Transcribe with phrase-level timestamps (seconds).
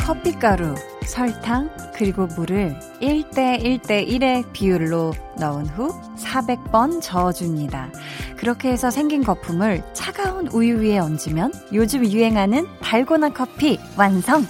[0.00, 0.74] 커피가루,
[1.06, 7.90] 설탕, 그리고 물을 1대 1대 1의 비율로 넣은 후 400번 저어줍니다.
[8.36, 14.44] 그렇게 해서 생긴 거품을 차가운 우유 위에 얹으면 요즘 유행하는 달고나 커피 완성!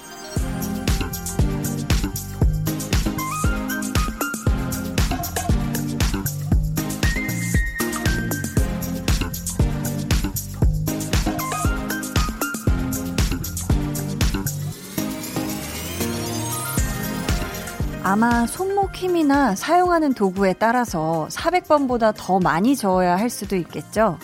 [18.22, 24.16] 아마 손목 힘이나 사용하는 도구에 따라서 400번보다 더 많이 저어야 할 수도 있겠죠?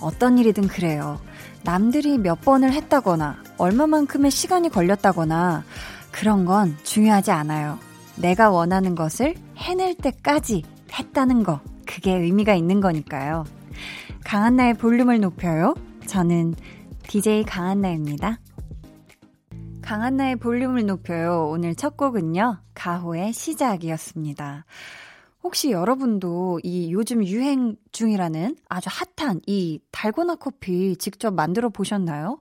[0.00, 1.20] 어떤 일이든 그래요.
[1.62, 5.64] 남들이 몇 번을 했다거나, 얼마만큼의 시간이 걸렸다거나,
[6.12, 7.78] 그런 건 중요하지 않아요.
[8.16, 10.62] 내가 원하는 것을 해낼 때까지
[10.98, 13.44] 했다는 거, 그게 의미가 있는 거니까요.
[14.24, 15.74] 강한나의 볼륨을 높여요.
[16.06, 16.54] 저는
[17.06, 18.38] DJ 강한나입니다.
[19.86, 21.48] 강한나의 볼륨을 높여요.
[21.48, 22.58] 오늘 첫 곡은요.
[22.74, 24.64] 가호의 시작이었습니다.
[25.44, 32.40] 혹시 여러분도 이 요즘 유행 중이라는 아주 핫한 이 달고나 커피 직접 만들어 보셨나요?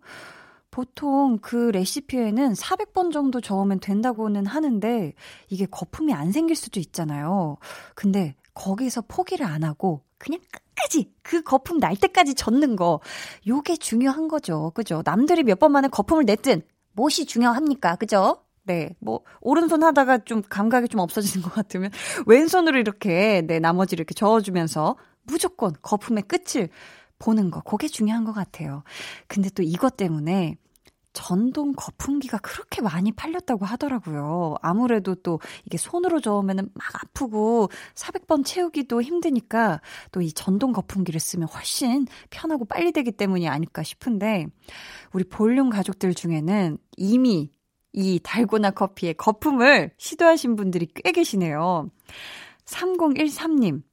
[0.71, 5.13] 보통 그 레시피에는 400번 정도 저으면 된다고는 하는데
[5.47, 7.57] 이게 거품이 안 생길 수도 있잖아요.
[7.93, 13.01] 근데 거기서 포기를 안 하고 그냥 끝까지 그 거품 날 때까지 젓는 거
[13.45, 14.71] 요게 중요한 거죠.
[14.73, 15.03] 그죠?
[15.05, 16.63] 남들이 몇 번 만에 거품을 냈든
[16.95, 17.95] 무엇이 중요합니까?
[17.97, 18.41] 그죠?
[18.63, 21.91] 네, 뭐, 오른손 하다가 좀 감각이 좀 없어지는 것 같으면,
[22.25, 26.69] 왼손으로 이렇게, 네, 나머지를 이렇게 저어주면서 무조건 거품의 끝을
[27.19, 28.83] 보는 거, 그게 중요한 것 같아요.
[29.27, 30.57] 근데 또 이것 때문에
[31.15, 34.55] 전동 거품기가 그렇게 많이 팔렸다고 하더라고요.
[34.61, 39.81] 아무래도 또 이게 손으로 저으면 막 아프고 400번 채우기도 힘드니까
[40.11, 44.47] 또 이 전동 거품기를 쓰면 훨씬 편하고 빨리 되기 때문이 아닐까 싶은데
[45.13, 47.51] 우리 볼륨 가족들 중에는 이미
[47.93, 51.89] 이 달고나 커피의 거품을 시도하신 분들이 꽤 계시네요.
[52.65, 53.83] 3013님,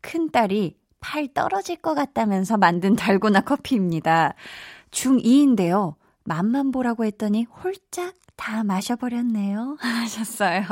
[0.00, 4.34] 큰딸이 팔 떨어질 것 같다면서 만든 달고나 커피입니다.
[4.90, 5.94] 중2인데요.
[6.24, 9.76] 맛만 보라고 했더니 홀짝 다 마셔버렸네요.
[9.80, 10.64] 하셨어요.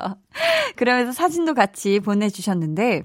[0.76, 3.04] 그러면서 사진도 같이 보내주셨는데,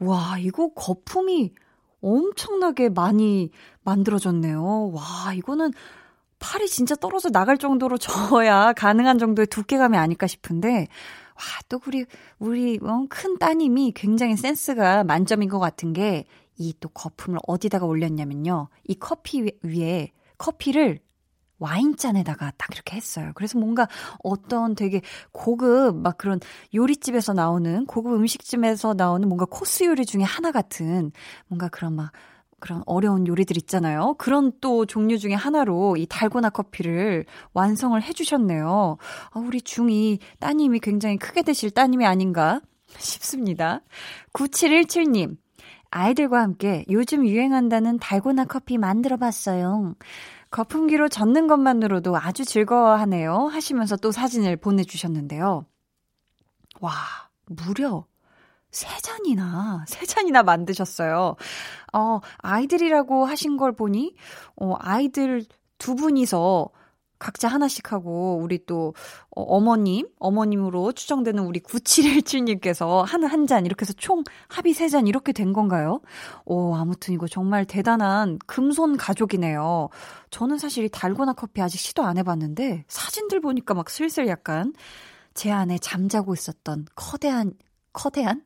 [0.00, 1.54] 와, 이거 거품이
[2.00, 3.50] 엄청나게 많이
[3.82, 4.92] 만들어졌네요.
[4.92, 5.72] 와, 이거는
[6.38, 10.88] 팔이 진짜 떨어져 나갈 정도로 저어야 가능한 정도의 두께감이 아닐까 싶은데,
[11.34, 12.04] 와, 또 우리,
[12.38, 16.24] 우리, 어, 큰 따님이 굉장히 센스가 만점인 것 같은 게,
[16.56, 18.68] 이 또 거품을 어디다가 올렸냐면요.
[18.84, 21.00] 이 커피 위에 커피를
[21.58, 23.32] 와인잔에다가 딱 이렇게 했어요.
[23.34, 23.88] 그래서 뭔가
[24.22, 25.00] 어떤 되게
[25.32, 26.40] 고급 막 그런
[26.74, 31.12] 요리집에서 나오는 고급 음식집에서 나오는 뭔가 코스 요리 중에 하나 같은
[31.48, 32.12] 뭔가 그런 막
[32.60, 34.14] 그런 어려운 요리들 있잖아요.
[34.16, 38.96] 그런 또 종류 중에 하나로 이 달고나 커피를 완성을 해주셨네요.
[39.32, 42.60] 아, 우리 중이 따님이 굉장히 크게 되실 따님이 아닌가
[42.98, 43.80] 싶습니다.
[44.32, 45.36] 9717님.
[45.94, 49.94] 아이들과 함께 요즘 유행한다는 달고나 커피 만들어 봤어요.
[50.50, 53.46] 거품기로 젓는 것만으로도 아주 즐거워하네요.
[53.46, 55.64] 하시면서 또 사진을 보내주셨는데요.
[56.80, 56.92] 와,
[57.46, 58.06] 무려
[58.72, 61.36] 세 잔이나, 세 잔이나 만드셨어요.
[61.92, 64.16] 어, 아이들이라고 하신 걸 보니,
[64.56, 65.44] 어, 아이들
[65.78, 66.70] 두 분이서
[67.24, 68.94] 각자 하나씩 하고 우리 또
[69.34, 75.06] 어, 어머님, 어머님으로 추정되는 우리 9717님께서 하나 한 잔 이렇게 해서 총 합이 세 잔
[75.06, 76.00] 이렇게 된 건가요?
[76.44, 79.88] 오, 아무튼 이거 정말 대단한 금손 가족이네요.
[80.30, 84.74] 저는 사실 이 달고나 커피 아직 시도 안 해봤는데 사진들 보니까 막 슬슬 약간
[85.32, 87.54] 제 안에 잠자고 있었던 커다란
[87.94, 88.42] 커다란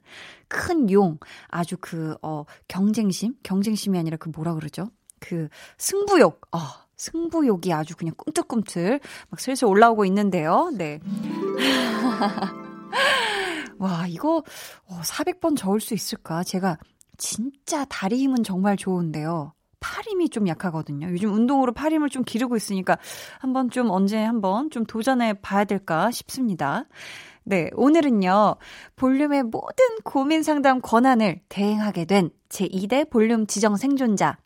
[0.49, 1.19] 큰 용,
[1.49, 3.35] 아주 그, 어, 경쟁심?
[3.43, 4.91] 경쟁심이 아니라 그 뭐라 그러죠?
[5.21, 9.01] 그 승부욕, 아, 승부욕이 아주 그냥 꿈틀꿈틀
[9.31, 10.71] 막 슬슬 올라오고 있는데요.
[10.75, 11.01] 네.
[13.79, 14.43] 와, 이거
[14.89, 16.43] 400번 어, 저을 수 있을까?
[16.43, 16.79] 제가
[17.17, 19.53] 진짜 다리 힘은 정말 좋은데요.
[19.81, 21.09] 팔 힘이 좀 약하거든요.
[21.11, 22.99] 요즘 운동으로 팔 힘을 좀 기르고 있으니까
[23.39, 26.85] 한번 좀 언제 한번 좀 도전해 봐야 될까 싶습니다.
[27.45, 28.57] 네, 오늘은요,
[28.97, 34.37] 볼륨의 모든 고민 상담 권한을 대행하게 된 제2대 볼륨 지정 생존자,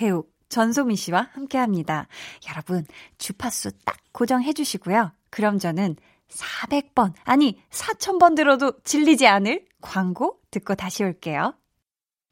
[0.00, 2.08] 배우 전소민 씨와 함께 합니다.
[2.48, 2.86] 여러분,
[3.18, 5.12] 주파수 딱 고정해 주시고요.
[5.28, 5.96] 그럼 저는
[6.30, 11.52] 400번, 아니, 4000번 들어도 질리지 않을 광고 듣고 다시 올게요.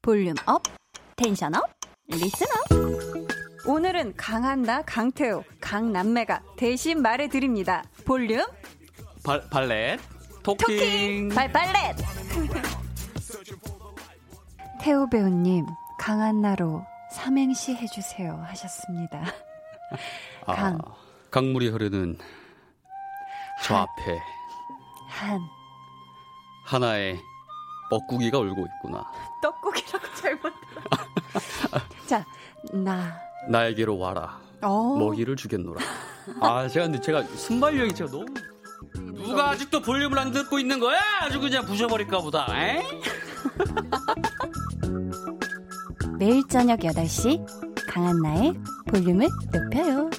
[0.01, 0.63] volume up,
[1.17, 1.65] tension up,
[2.07, 3.69] listen up.
[3.69, 7.85] 오늘은 강한나, 강태호, 강남매가 대신 말해드립니다.
[8.07, 8.47] 볼륨
[9.23, 10.01] 발, valet
[10.43, 11.29] talking, talking.
[11.29, 11.97] 발, 발렛
[14.81, 15.67] 태호 배우님
[15.99, 16.83] 강한나로
[17.23, 19.25] 삼행시 해주세요 하셨습니다.
[20.47, 20.79] 아, 강
[21.33, 22.17] 강물이 흐르는
[23.65, 23.83] 저 한.
[23.83, 24.19] 앞에
[25.09, 25.41] 한
[26.65, 27.19] 하나의
[27.91, 29.05] 뻐꾸기가 울고 있구나.
[29.43, 30.53] 떡국이라고 잘못.
[32.07, 32.25] 자,
[32.73, 33.19] 나.
[33.49, 34.39] 나에게로 와라.
[34.63, 34.95] 어.
[34.97, 35.81] 먹이를 주겠노라.
[36.41, 38.27] 아, 제가 근데 제가 순발력이 제가 너무
[38.95, 41.01] 누가 아직도 볼륨을 안 듣고 있는 거야?
[41.23, 42.47] 아주 그냥 부셔버릴까 보다.
[46.21, 46.25] 에?
[46.25, 47.45] 매일 저녁 8시
[47.89, 48.55] 강한나의
[48.89, 50.11] 볼륨을 높여요.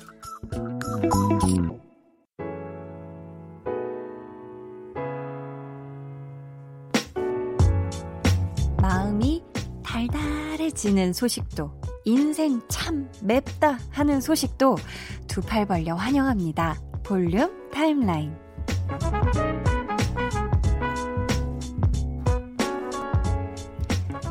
[8.82, 9.44] 마음이
[9.84, 11.72] 달달해지는 소식도
[12.06, 14.78] 인생 참 맵다 하는 소식도
[15.28, 16.76] 두 팔 벌려 환영합니다.
[17.04, 18.36] 볼륨 타임라인.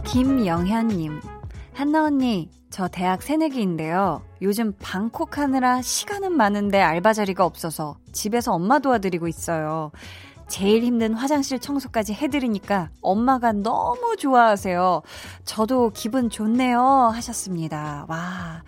[0.05, 1.21] 김영현님,
[1.79, 4.21] 한나 언니, 저 대학 새내기인데요.
[4.43, 9.93] 요즘 방콕 하느라 시간은 많은데 알바 자리가 없어서 집에서 엄마 도와드리고 있어요.
[10.49, 15.03] 제일 힘든 화장실 청소까지 해드리니까 엄마가 너무 좋아하세요.
[15.45, 16.83] 저도 기분 좋네요.
[17.15, 18.07] 하셨습니다.
[18.09, 18.65] 와.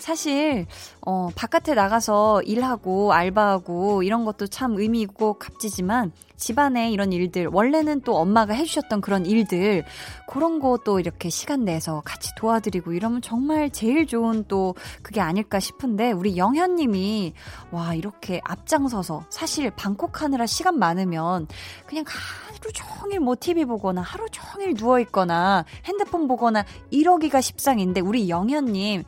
[0.00, 0.66] 사실,
[1.06, 8.00] 어, 바깥에 나가서 일하고 알바하고 이런 것도 참 의미 있고 값지지만 집안에 이런 일들, 원래는
[8.00, 9.84] 또 엄마가 해주셨던 그런 일들,
[10.26, 15.60] 그런 거 또 이렇게 시간 내서 같이 도와드리고 이러면 정말 제일 좋은 또 그게 아닐까
[15.60, 17.34] 싶은데, 우리 영현님이,
[17.70, 21.46] 와, 이렇게 앞장서서, 사실 방콕 하느라 시간 많으면
[21.86, 28.30] 그냥 하루 종일 뭐 TV 보거나 하루 종일 누워 있거나 핸드폰 보거나 이러기가 십상인데, 우리
[28.30, 29.04] 영현님,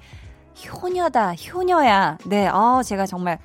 [0.67, 2.19] 효녀다, 효녀야.
[2.27, 3.39] 네, 어, 제가 정말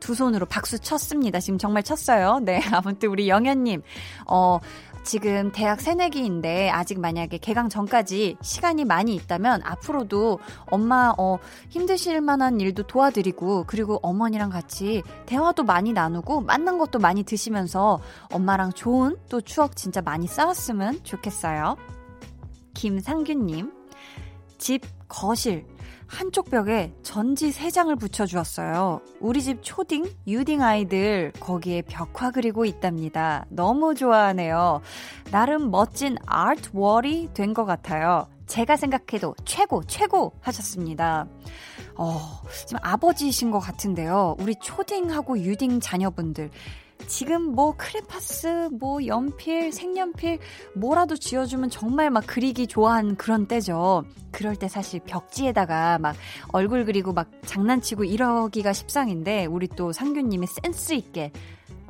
[0.00, 1.40] 두 손으로 박수 쳤습니다.
[1.40, 2.38] 지금 정말 쳤어요.
[2.40, 3.82] 네, 아무튼 우리 영현님,
[4.28, 4.60] 어,
[5.06, 11.38] 지금 대학 새내기인데 아직 만약에 개강 전까지 시간이 많이 있다면 앞으로도 엄마 어
[11.68, 18.00] 힘드실 만한 일도 도와드리고 그리고 어머니랑 같이 대화도 많이 나누고 만난 것도 많이 드시면서
[18.32, 21.76] 엄마랑 좋은 또 추억 진짜 많이 쌓았으면 좋겠어요.
[22.74, 23.75] 김상균님
[24.58, 25.66] 집 거실
[26.06, 29.00] 한쪽 벽에 전지 3장을 붙여주었어요.
[29.20, 33.44] 우리 집 초딩, 유딩 아이들 거기에 벽화 그리고 있답니다.
[33.50, 34.80] 너무 좋아하네요.
[35.32, 38.28] 나름 멋진 아트월이 된 것 같아요.
[38.46, 41.26] 제가 생각해도 최고, 최고 하셨습니다.
[41.96, 42.20] 어,
[42.66, 44.36] 지금 아버지이신 것 같은데요.
[44.38, 46.50] 우리 초딩하고 유딩 자녀분들.
[47.06, 50.38] 지금 뭐 크레파스, 뭐 연필, 색연필
[50.74, 54.04] 뭐라도 지어주면 정말 막 그리기 좋아하는 그런 때죠.
[54.32, 56.16] 그럴 때 사실 벽지에다가 막
[56.52, 61.32] 얼굴 그리고 막 장난치고 이러기가 십상인데 우리 또 상규님이 센스 있게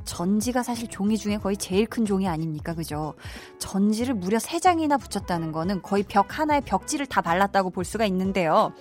[0.06, 2.74] 전지가 사실 종이 중에 거의 제일 큰 종이 아닙니까?
[2.74, 3.14] 그죠?
[3.58, 8.72] 전지를 무려 3장이나 붙였다는 거는 거의 벽 하나에 벽지를 다 발랐다고 볼 수가 있는데요.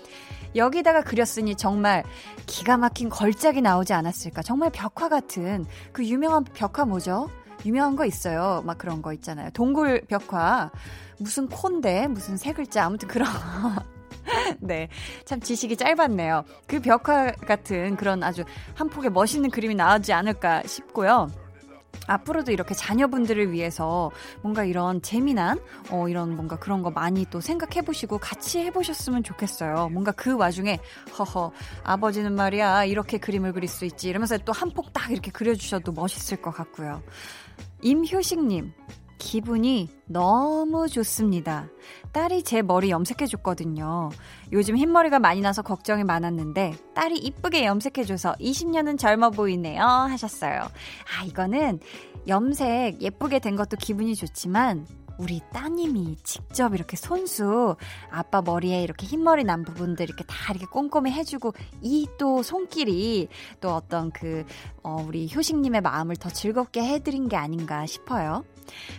[0.56, 2.04] 여기다가 그렸으니 정말
[2.46, 4.42] 기가 막힌 걸작이 나오지 않았을까.
[4.42, 7.30] 정말 벽화 같은 그 유명한 벽화 뭐죠?
[7.66, 8.62] 유명한 거 있어요.
[8.66, 9.50] 막 그런 거 있잖아요.
[9.52, 10.72] 동굴 벽화.
[11.18, 13.28] 무슨 콘데, 무슨 세 글자, 아무튼 그런.
[14.60, 14.90] 네.
[15.24, 16.44] 참 지식이 짧았네요.
[16.68, 18.44] 그 벽화 같은 그런 아주
[18.76, 21.30] 한 폭의 멋있는 그림이 나오지 않을까 싶고요.
[22.08, 24.12] 앞으로도 이렇게 자녀분들을 위해서
[24.42, 25.60] 뭔가 이런 재미난
[25.90, 29.90] 어 이런 뭔가 그런 거 많이 또 생각해 보시고 같이 해 보셨으면 좋겠어요.
[29.90, 30.80] 뭔가 그 와중에
[31.18, 31.52] 허허
[31.84, 35.92] 아버지는 말이야 이렇게 그림을 그릴 수 있지 이러면서 또 한 폭 딱 이렇게 그려 주셔도
[35.92, 37.02] 멋있을 것 같고요.
[37.82, 38.74] 임효식 님
[39.18, 41.68] 기분이 너무 좋습니다.
[42.12, 44.10] 딸이 제 머리 염색해줬거든요.
[44.52, 49.82] 요즘 흰머리가 많이 나서 걱정이 많았는데, 딸이 이쁘게 염색해줘서 20년은 젊어 보이네요.
[49.82, 50.62] 하셨어요.
[50.62, 51.80] 아, 이거는
[52.28, 54.86] 염색 예쁘게 된 것도 기분이 좋지만,
[55.18, 57.76] 우리 따님이 직접 이렇게 손수
[58.10, 63.28] 아빠 머리에 이렇게 흰머리 난 부분들 이렇게 다 이렇게 꼼꼼히 해주고 이 또 손길이
[63.62, 64.46] 또 어떤 그,
[64.84, 68.44] 어, 우리 효식님의 마음을 더 즐겁게 해드린 게 아닌가 싶어요.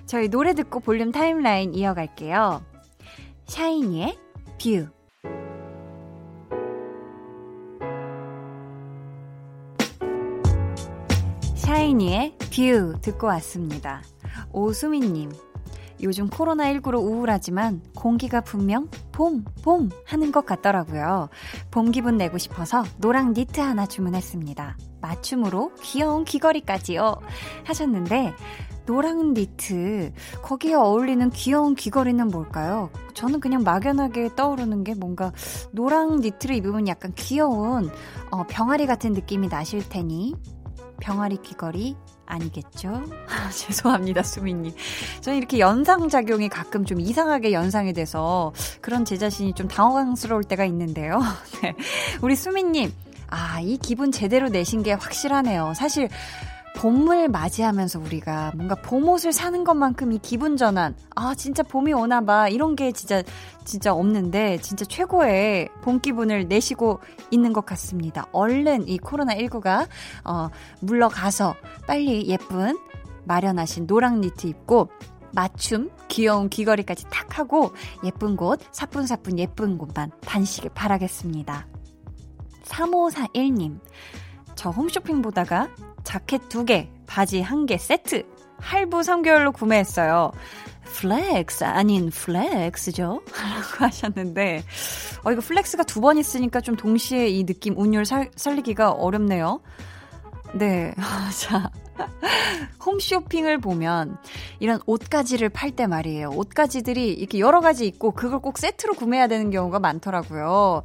[0.07, 2.65] 저희 노래 듣고 볼륨 타임라인 이어갈게요.
[3.47, 4.19] 샤이니의
[4.63, 4.89] View.
[11.55, 14.03] 샤이니의 View 듣고 왔습니다.
[14.53, 15.33] 오수민님,
[16.03, 21.29] 요즘 코로나19로 우울하지만 공기가 분명 봄, 봄 하는 것 같더라고요.
[21.71, 24.77] 봄 기분 내고 싶어서 노랑 니트 하나 주문했습니다.
[25.01, 27.17] 맞춤으로 귀여운 귀걸이까지요.
[27.65, 28.35] 하셨는데,
[28.87, 30.13] 노랑 니트,
[30.43, 32.91] 거기에 어울리는 귀여운 귀걸이는 뭘까요?
[33.15, 35.33] 저는 그냥 막연하게 떠오르는 게 뭔가
[35.73, 37.91] 노랑 니트를 입으면 약간 귀여운
[38.31, 40.35] 어, 병아리 같은 느낌이 나실 테니
[41.01, 43.05] 병아리 귀걸이 아니겠죠?
[43.55, 44.73] 죄송합니다, 수민님.
[45.21, 51.21] 저는 이렇게 연상작용이 가끔 좀 이상하게 연상이 돼서 그런 제 자신이 좀 당황스러울 때가 있는데요.
[51.63, 51.75] 네.
[52.21, 52.93] 우리 수민님,
[53.29, 55.73] 아, 이 기분 제대로 내신 게 확실하네요.
[55.75, 56.09] 사실,
[56.77, 62.49] 봄을 맞이하면서 우리가 뭔가 봄옷을 사는 것만큼 이 기분 전환, 아, 진짜 봄이 오나 봐.
[62.49, 63.23] 이런 게 진짜,
[63.65, 68.27] 진짜 없는데, 진짜 최고의 봄 기분을 내시고 있는 것 같습니다.
[68.33, 69.89] 얼른 이 코로나19가,
[70.25, 70.49] 어,
[70.81, 71.57] 물러가서
[71.87, 72.79] 빨리 예쁜
[73.25, 74.91] 마련하신 노랑 니트 입고,
[75.33, 77.73] 맞춤, 귀여운 귀걸이까지 탁 하고,
[78.05, 81.67] 예쁜 곳, 사뿐사뿐 예쁜 곳만 다니시길 바라겠습니다.
[82.65, 83.81] 3541님.
[84.55, 85.69] 저 홈쇼핑 보다가
[86.07, 88.25] 자켓 2개, 바지 1개 세트
[88.59, 90.31] 할부 3개월로 구매했어요.
[90.85, 93.23] flex 아닌 flex죠?
[93.27, 94.63] 라고 하셨는데
[95.25, 99.61] 어 이거 flex가 두 번 있으니까 좀 동시에 이 느낌 운율 살, 살리기가 어렵네요.
[100.55, 100.95] 네.
[101.41, 101.71] 자.
[102.85, 104.19] 홈쇼핑을 보면
[104.61, 106.31] 이런 옷가지를 팔 때 말이에요.
[106.31, 110.83] 옷가지들이 이렇게 여러 가지 있고 그걸 꼭 세트로 구매해야 되는 경우가 많더라고요.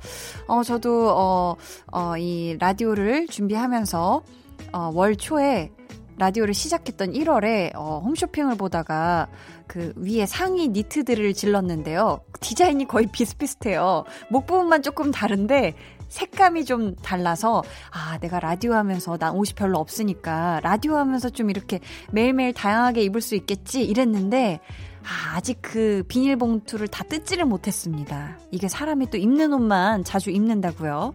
[0.48, 1.56] 어, 저도, 어,
[1.92, 4.24] 어, 이 라디오를 준비하면서
[4.72, 5.72] 어, 월 초에
[6.18, 9.28] 라디오를 시작했던 1월에 어, 홈쇼핑을 보다가
[9.66, 12.22] 그 위에 상의 니트들을 질렀는데요.
[12.42, 14.04] 디자인이 거의 비슷비슷해요.
[14.30, 15.74] 목 부분만 조금 다른데
[16.10, 21.80] 색감이 좀 달라서 아 내가 라디오 하면서 난 옷이 별로 없으니까 라디오 하면서 좀 이렇게
[22.12, 24.60] 매일매일 다양하게 입을 수 있겠지 이랬는데
[25.04, 28.38] 아, 아직 그 비닐봉투를 다 뜯지를 못했습니다.
[28.52, 31.14] 이게 사람이 또 입는 옷만 자주 입는다고요.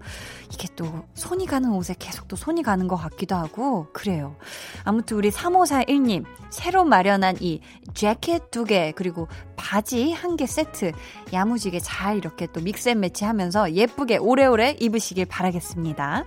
[0.53, 4.37] 이게 또 손이 가는 옷에 계속 또 손이 가는 것 같기도 하고 그래요.
[4.85, 7.61] 아무튼 우리 3541님 새로 마련한 이
[7.95, 10.93] 재킷 두 개 그리고 바지 한 개 세트
[11.33, 16.25] 야무지게 잘 이렇게 또 믹스앤매치 하면서 예쁘게 오래오래 입으시길 바라겠습니다.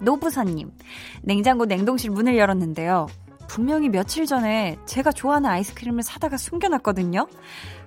[0.00, 0.70] 노부선님
[1.22, 3.06] 냉장고 냉동실 문을 열었는데요.
[3.48, 7.26] 분명히 며칠 전에 제가 좋아하는 아이스크림을 사다가 숨겨놨거든요.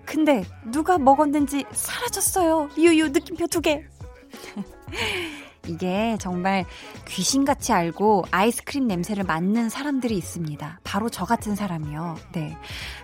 [0.05, 2.69] 근데 누가 먹었는지 사라졌어요.
[2.77, 3.83] 유유 느낌표 두 개.
[5.67, 6.65] 이게 정말
[7.07, 10.79] 귀신같이 알고 아이스크림 냄새를 맡는 사람들이 있습니다.
[10.85, 12.15] 바로 저 같은 사람이요.
[12.31, 12.57] 네.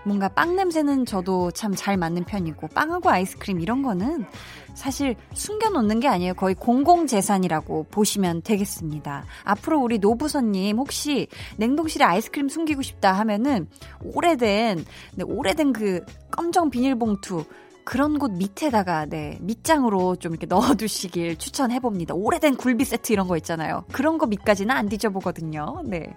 [0.05, 4.25] 뭔가 빵 냄새는 저도 참 잘 맡는 편이고, 빵하고 아이스크림 이런 거는
[4.73, 6.33] 사실 숨겨놓는 게 아니에요.
[6.33, 9.23] 거의 공공재산이라고 보시면 되겠습니다.
[9.43, 11.27] 앞으로 우리 노부선님 혹시
[11.57, 13.67] 냉동실에 아이스크림 숨기고 싶다 하면은
[14.03, 16.01] 오래된, 네, 오래된 그
[16.31, 17.45] 검정 비닐봉투
[17.85, 22.13] 그런 곳 밑에다가 네 밑장으로 좀 이렇게 넣어두시길 추천해 봅니다.
[22.13, 23.83] 오래된 굴비 세트 이런 거 있잖아요.
[23.91, 25.81] 그런 거 밑까지는 안 뒤져보거든요.
[25.85, 26.15] 네.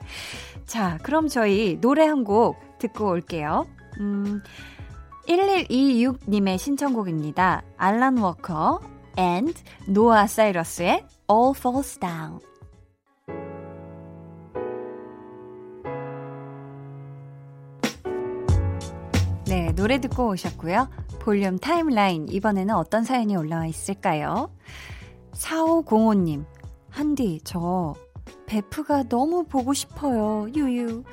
[0.64, 3.66] 자, 그럼 저희 노래 한 곡 듣고 올게요.
[4.00, 4.42] 음,
[5.28, 7.62] 1126님의 신청곡입니다.
[7.76, 8.80] 알란 워커
[9.18, 9.54] and
[9.86, 12.40] 노아 사이러스의 All Falls Down.
[19.46, 20.88] 네, 노래 듣고 오셨고요.
[21.20, 24.50] 볼륨 타임라인, 이번에는 어떤 사연이 올라와 있을까요?
[25.32, 26.44] 4505님,
[26.90, 27.94] 한디, 저,
[28.46, 30.48] 베프가 너무 보고 싶어요.
[30.54, 31.04] 유유.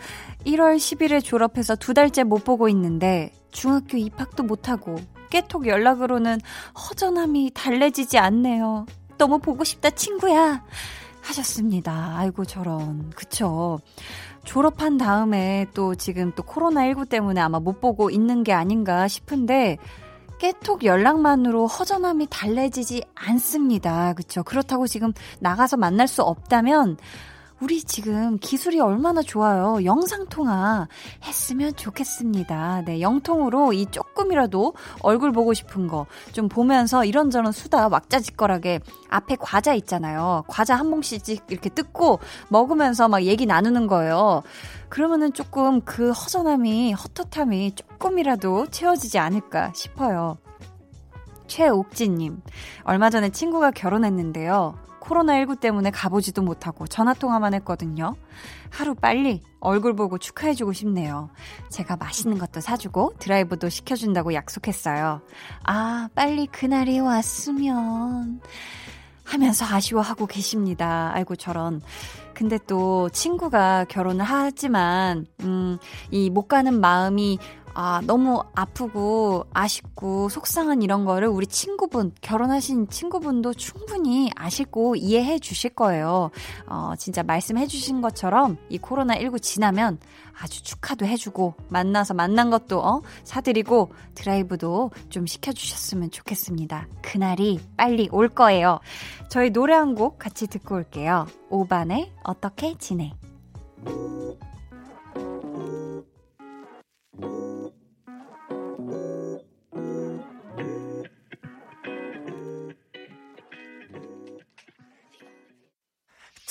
[0.46, 4.98] 1월 10일에 졸업해서 두 달째 못 보고 있는데, 중학교 입학도 못하고,
[5.29, 6.39] 깨톡 연락으로는
[6.89, 8.86] 허전함이 달래지지 않네요.
[9.17, 10.63] 너무 보고 싶다, 친구야.
[11.22, 12.15] 하셨습니다.
[12.17, 13.12] 아이고, 저런.
[13.12, 13.79] 그쵸.
[14.43, 19.77] 졸업한 다음에 또 지금 또 코로나19 때문에 아마 못 보고 있는 게 아닌가 싶은데,
[20.39, 24.13] 깨톡 연락만으로 허전함이 달래지지 않습니다.
[24.13, 24.43] 그쵸?
[24.43, 26.98] 그렇다고 지금 나가서 만날 수 없다면,
[27.63, 29.86] 우리 지금 기술이 얼마나 좋아요.
[29.86, 30.89] 영상통화
[31.24, 32.84] 했으면 좋겠습니다.
[32.86, 39.74] 네, 영통으로 이 조금이라도 얼굴 보고 싶은 거 좀 보면서 이런저런 수다 왁자지껄하게 앞에 과자
[39.75, 40.43] 있잖아요.
[40.48, 44.43] 과자 한 봉씩 이렇게 뜯고 먹으면서 막 얘기 나누는 거예요.
[44.89, 50.38] 그러면은 조금 그 허전함이, 헛헛함이 조금이라도 채워지지 않을까 싶어요.
[51.48, 52.41] 최옥진님,
[52.84, 54.75] 얼마 전에 친구가 결혼했는데요.
[55.03, 58.15] 코로나19 때문에 가보지도 못하고 전화통화만 했거든요.
[58.69, 61.29] 하루 빨리 얼굴 보고 축하해주고 싶네요.
[61.69, 65.22] 제가 맛있는 것도 사주고 드라이브도 시켜준다고 약속했어요.
[65.65, 68.41] 아, 빨리 그날이 왔으면.
[69.25, 71.12] 하면서 아쉬워하고 계십니다.
[71.13, 71.81] 아이고, 저런.
[72.33, 75.77] 근데 또 친구가 결혼을 하지만, 음,
[76.12, 77.39] 이 못 가는 마음이
[77.75, 85.71] 아, 너무 아프고 아쉽고 속상한 이런 거를 우리 친구분, 결혼하신 친구분도 충분히 아시고 이해해 주실
[85.71, 86.29] 거예요.
[86.67, 89.99] 어, 진짜 말씀해 주신 것처럼 이 코로나19 지나면
[90.39, 93.01] 아주 축하도 해주고 만나서 만난 것도 어?
[93.23, 96.87] 사드리고 드라이브도 좀 시켜주셨으면 좋겠습니다.
[97.01, 98.79] 그날이 빨리 올 거예요.
[99.29, 101.27] 저희 노래 한 곡 같이 듣고 올게요.
[101.51, 103.13] 오반의 어떻게 지내?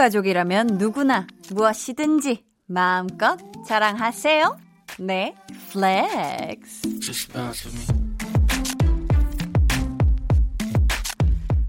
[0.00, 4.56] 가족이라면 누구나 무엇이든지 마음껏 자랑하세요.
[5.00, 5.34] 네,
[5.72, 7.00] flex.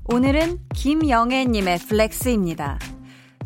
[0.05, 2.79] 오늘은 김영애님의 flex입니다.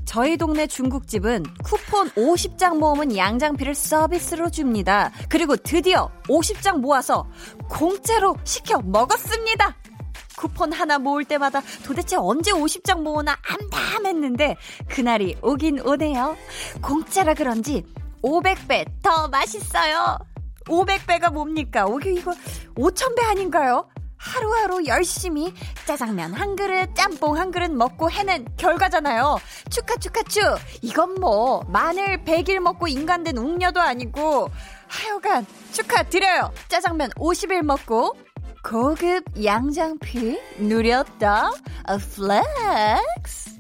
[0.06, 5.12] 저희 동네 중국집은 쿠폰 50장 모으면 양장피를 서비스로 줍니다.
[5.30, 7.27] 그리고 드디어 50장 모아서
[7.70, 9.75] 공짜로 시켜 먹었습니다.
[10.46, 16.38] 쿠폰 하나 모을 때마다 도대체 언제 50장 모으나 암담했는데 그날이 오긴 오네요.
[16.84, 17.84] 공짜라 그런지
[18.22, 20.20] 500배 더 맛있어요.
[20.66, 21.86] 500배가 뭡니까?
[21.86, 22.32] 오게 이거
[22.75, 23.90] 5000배 아닌가요?
[24.18, 25.54] 하루하루 열심히
[25.86, 29.38] 짜장면 한 그릇, 짬뽕 한 그릇 먹고 해낸 결과잖아요.
[29.70, 30.42] 축하, 축하, 축!
[30.82, 34.50] 이건 뭐, 마늘 100일 먹고 인간된 웅녀도 아니고,
[34.88, 36.52] 하여간 축하드려요.
[36.70, 38.16] 짜장면 50일 먹고,
[38.68, 41.52] 고급 양장피 누렸다.
[41.84, 43.60] 아, flex.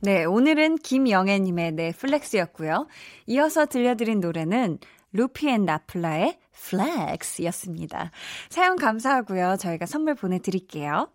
[0.00, 2.86] 네, 오늘은 김영애님의 네, flex였고요.
[3.26, 4.78] 이어서 들려드린 노래는
[5.12, 8.10] 루피 and 나플라의 flex였습니다.
[8.50, 9.56] 사연 감사하고요.
[9.58, 11.10] 저희가 선물 보내드릴게요.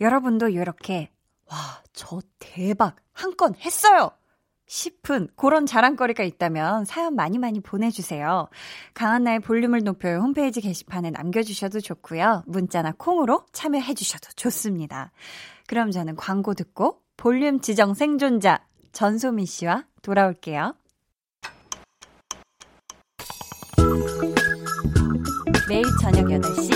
[0.00, 1.10] 여러분도 이렇게
[1.50, 1.56] 와,
[1.92, 4.10] 저 대박 한 건 했어요.
[4.66, 8.48] 싶은 그런 자랑거리가 있다면 사연 많이 많이 보내주세요.
[8.94, 12.44] 강한나의 볼륨을 높여요 홈페이지 게시판에 남겨주셔도 좋고요.
[12.46, 15.12] 문자나 콩으로 참여해주셔도 좋습니다.
[15.66, 20.74] 그럼 저는 광고 듣고 볼륨 지정 생존자 전소미 씨와 돌아올게요.
[25.72, 26.70] 매일 저녁 8시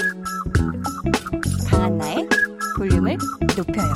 [1.69, 2.27] 강한나의
[2.79, 3.19] 볼륨을
[3.55, 3.93] 높여요.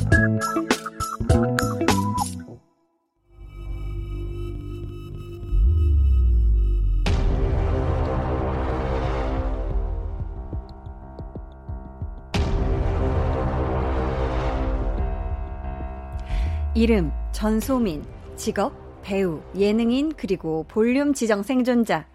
[16.75, 18.05] 이름 전소민,
[18.37, 22.07] 직업 배우, 예능인 그리고 볼륨 지정 생존자.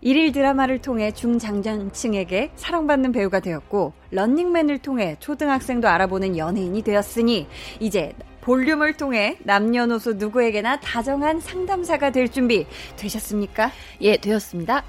[0.00, 7.48] 일일 드라마를 통해 중장년층에게 사랑받는 배우가 되었고 런닝맨을 통해 초등학생도 알아보는 연예인이 되었으니
[7.80, 13.70] 이제 볼륨을 통해 남녀노소 누구에게나 다정한 상담사가 될 준비 되셨습니까?
[14.00, 14.84] 예, 되었습니다.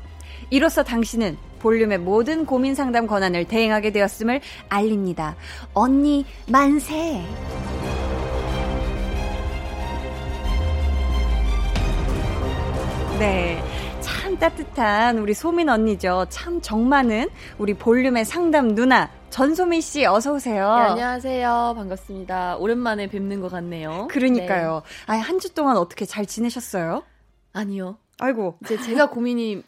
[0.49, 5.35] 이로써 당신은 볼륨의 모든 고민 상담 권한을 대행하게 되었음을 알립니다.
[5.73, 7.21] 언니 만세!
[13.19, 13.61] 네.
[14.01, 16.25] 참 따뜻한 우리 소민 언니죠.
[16.29, 20.63] 참 정많은 우리 볼륨의 상담 누나 전소민 씨 어서 오세요.
[20.75, 21.73] 네, 안녕하세요.
[21.75, 22.57] 반갑습니다.
[22.57, 24.07] 오랜만에 뵙는 것 같네요.
[24.09, 24.83] 그러니까요.
[25.07, 25.13] 네.
[25.13, 27.03] 아, 한 주 동안 어떻게 잘 지내셨어요?
[27.53, 27.97] 아니요.
[28.19, 28.57] 아이고.
[28.63, 29.63] 이제 제가 고민이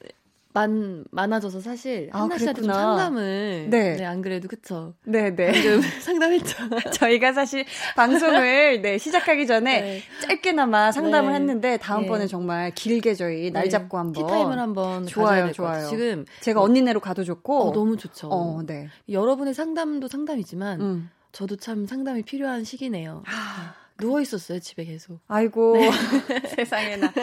[0.54, 3.96] 많 많아져서 사실 아, 한나 씨한테 좀 상담을 네.
[3.96, 4.06] 네.
[4.06, 5.52] 안 그래도 그쵸 네네 네.
[5.52, 6.56] 방금 상담했죠
[6.94, 10.02] 저희가 사실 방송을 네 시작하기 전에 네.
[10.22, 11.40] 짧게나마 상담을 네.
[11.40, 12.28] 했는데 다음번에 예.
[12.28, 13.70] 정말 길게 저희 날 네.
[13.70, 18.62] 잡고 한번 티타임을 한번 좋아요 좋아요 지금 제가 언니네로 가도 좋고 어, 너무 좋죠 어,
[18.66, 21.10] 네 여러분의 상담도 상담이지만 음.
[21.32, 23.24] 저도 참 상담이 필요한 시기네요.
[23.26, 23.81] 아.
[24.02, 25.20] 누워 있었어요 집에 계속.
[25.30, 25.90] 아이고 네.
[26.58, 27.14] 세상에나.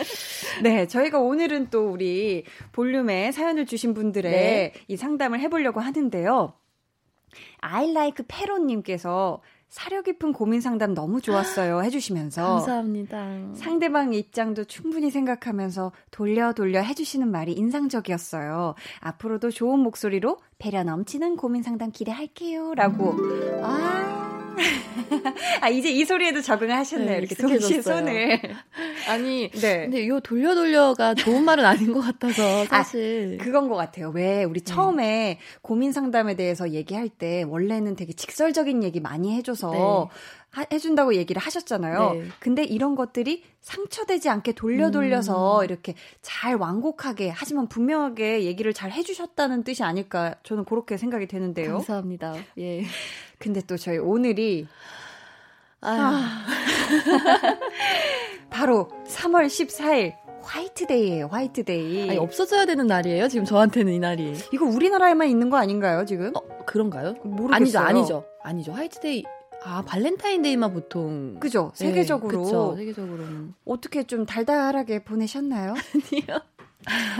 [0.62, 4.72] 네 저희가 오늘은 또 우리 볼륨에 사연을 주신 분들의 네.
[4.88, 6.54] 이 상담을 해보려고 하는데요.
[7.60, 11.82] I like 페로님께서 사려 깊은 고민 상담 너무 좋았어요.
[11.84, 12.42] 해주시면서.
[12.42, 13.54] 감사합니다.
[13.54, 18.74] 상대방 입장도 충분히 생각하면서 돌려 돌려 해주시는 말이 인상적이었어요.
[19.00, 22.74] 앞으로도 좋은 목소리로 배려 넘치는 고민 상담 기대할게요.
[22.74, 23.14] 라고.
[23.62, 24.27] 아.
[25.60, 27.10] 아, 이제 이 소리에도 적응을 하셨네요.
[27.10, 28.40] 네, 이렇게 동시에 손을.
[29.08, 29.82] 아니, 네.
[29.82, 33.38] 근데 요 돌려 돌려가 좋은 말은 아닌 것 같아서 아, 사실.
[33.40, 34.10] 아, 그건 것 같아요.
[34.10, 34.64] 왜 우리 네.
[34.64, 35.58] 처음에 음.
[35.62, 40.16] 고민 상담에 대해서 얘기할 때 원래는 되게 직설적인 얘기 많이 해줘서 네.
[40.50, 42.12] 하, 해준다고 얘기를 하셨잖아요.
[42.14, 42.24] 네.
[42.38, 45.64] 근데 이런 것들이 상처되지 않게 돌려 돌려서 음.
[45.64, 51.74] 이렇게 잘 완곡하게 하지만 분명하게 얘기를 잘 해주셨다는 뜻이 아닐까 저는 그렇게 생각이 되는데요.
[51.74, 52.34] 감사합니다.
[52.58, 52.84] 예.
[53.38, 54.66] 근데 또 저희 오늘이
[55.80, 56.44] 아.
[58.50, 61.26] 바로 3월 14일 화이트데이예요.
[61.26, 62.08] 화이트데이.
[62.08, 63.28] 아니, 없어져야 되는 날이에요.
[63.28, 64.34] 지금 저한테는 이 날이.
[64.52, 66.32] 이거 우리나라에만 있는 거 아닌가요, 지금?
[66.34, 67.14] 어, 그런가요?
[67.22, 67.54] 모르겠어요.
[67.54, 68.24] 아니죠, 아니죠.
[68.42, 68.72] 아니죠.
[68.72, 69.24] 화이트데이
[69.68, 71.38] 아, 발렌타인데이만 보통.
[71.40, 71.72] 그죠.
[71.78, 72.38] 네, 세계적으로.
[72.38, 73.54] 네, 그쵸, 세계적으로는.
[73.66, 75.74] 어떻게 좀 달달하게 보내셨나요?
[76.12, 76.40] 아니요.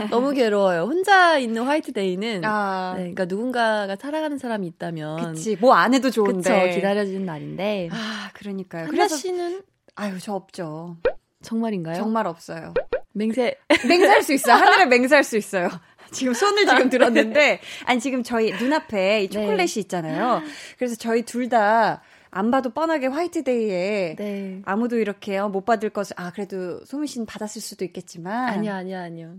[0.09, 0.83] 너무 괴로워요.
[0.83, 2.93] 혼자 있는 화이트데이는 아.
[2.95, 8.29] 네, 그러니까 누군가가 사랑하는 사람이 있다면 그치 뭐 안 해도 좋은데 그쵸, 기다려지는 날인데 아
[8.33, 8.87] 그러니까요.
[8.87, 9.61] 하나 씨는
[9.95, 10.97] 아유 저 없죠.
[11.43, 11.95] 정말인가요?
[11.97, 12.73] 정말 없어요.
[13.13, 13.55] 맹세
[13.87, 14.55] 맹세할 수 있어요.
[14.55, 15.69] 하늘에 맹세할 수 있어요.
[16.11, 19.79] 지금 손을 지금 들었는데 아니 지금 저희 눈앞에 이 초콜릿이 네.
[19.81, 20.41] 있잖아요.
[20.79, 24.61] 그래서 저희 둘 다 안 봐도 뻔하게 화이트데이에 네.
[24.65, 28.99] 아무도 이렇게 어, 못 받을 것을 아 그래도 소민 씨는 받았을 수도 있겠지만 아니요 아니요
[28.99, 29.35] 아니요.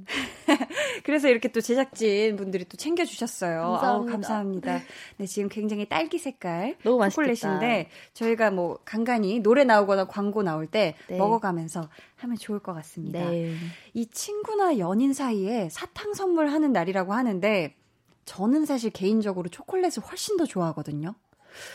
[1.04, 3.78] 그래서 이렇게 또 제작진 분들이 또 챙겨 주셨어요.
[3.80, 4.12] 감사합니다.
[4.12, 4.80] 감사합니다.
[5.18, 10.96] 네 지금 굉장히 딸기 색깔 너무 초콜릿인데 저희가 뭐 간간히 노래 나오거나 광고 나올 때
[11.08, 11.16] 네.
[11.16, 13.30] 먹어가면서 하면 좋을 것 같습니다.
[13.30, 13.54] 네.
[13.94, 17.74] 이 친구나 연인 사이에 사탕 선물하는 날이라고 하는데
[18.24, 21.14] 저는 사실 개인적으로 초콜릿을 훨씬 더 좋아하거든요.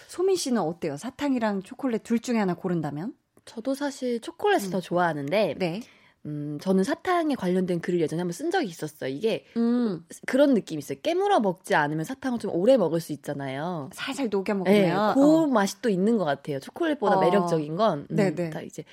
[0.08, 0.98] 소민 씨는 어때요?
[0.98, 3.14] 사탕이랑 초콜릿 둘 중에 하나 고른다면?
[3.46, 4.72] 저도 사실 초콜릿을 음.
[4.72, 5.82] 더 좋아하는데, 네.
[6.26, 9.12] 음, 저는 사탕에 관련된 글을 예전에 한번 쓴 적이 있었어요.
[9.12, 10.04] 이게 음.
[10.26, 10.98] 그런 느낌이 있어요.
[11.04, 13.92] 깨물어 먹지 않으면 사탕을 좀 오래 먹을 수 있잖아요.
[13.94, 14.82] 살살 녹여 먹으면.
[14.82, 15.48] 네, 그 어.
[15.48, 16.60] 맛이 또 있는 것 같아요.
[16.60, 17.20] 초콜릿보다 어.
[17.20, 18.08] 매력적인 건.
[18.10, 18.50] 음, 네네.
[18.50, 18.84] 다 이제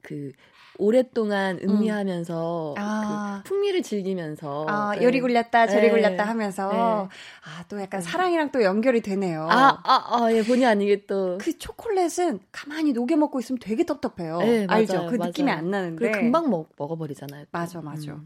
[0.00, 0.30] 그
[0.80, 1.68] 오랫동안 음.
[1.70, 2.82] 음미하면서 음.
[2.82, 3.40] 아.
[3.44, 5.04] 그 풍미를 즐기면서 아, 네.
[5.04, 5.90] 요리 굴렸다 저리 네.
[5.90, 7.16] 굴렸다 하면서 네.
[7.58, 8.06] 아또 약간 네.
[8.06, 9.46] 사랑이랑 또 연결이 되네요.
[9.50, 14.38] 아아아 아, 예, 본의 아니게 또 그 초콜릿은 가만히 녹여 먹고 있으면 되게 텁텁해요.
[14.38, 14.94] 네, 알죠?
[14.94, 15.28] 맞아요, 그 맞아요.
[15.28, 17.44] 느낌이 안 나는데 금방 먹 먹어버리잖아요.
[17.44, 17.48] 또.
[17.52, 18.12] 맞아 맞아.
[18.12, 18.24] 음.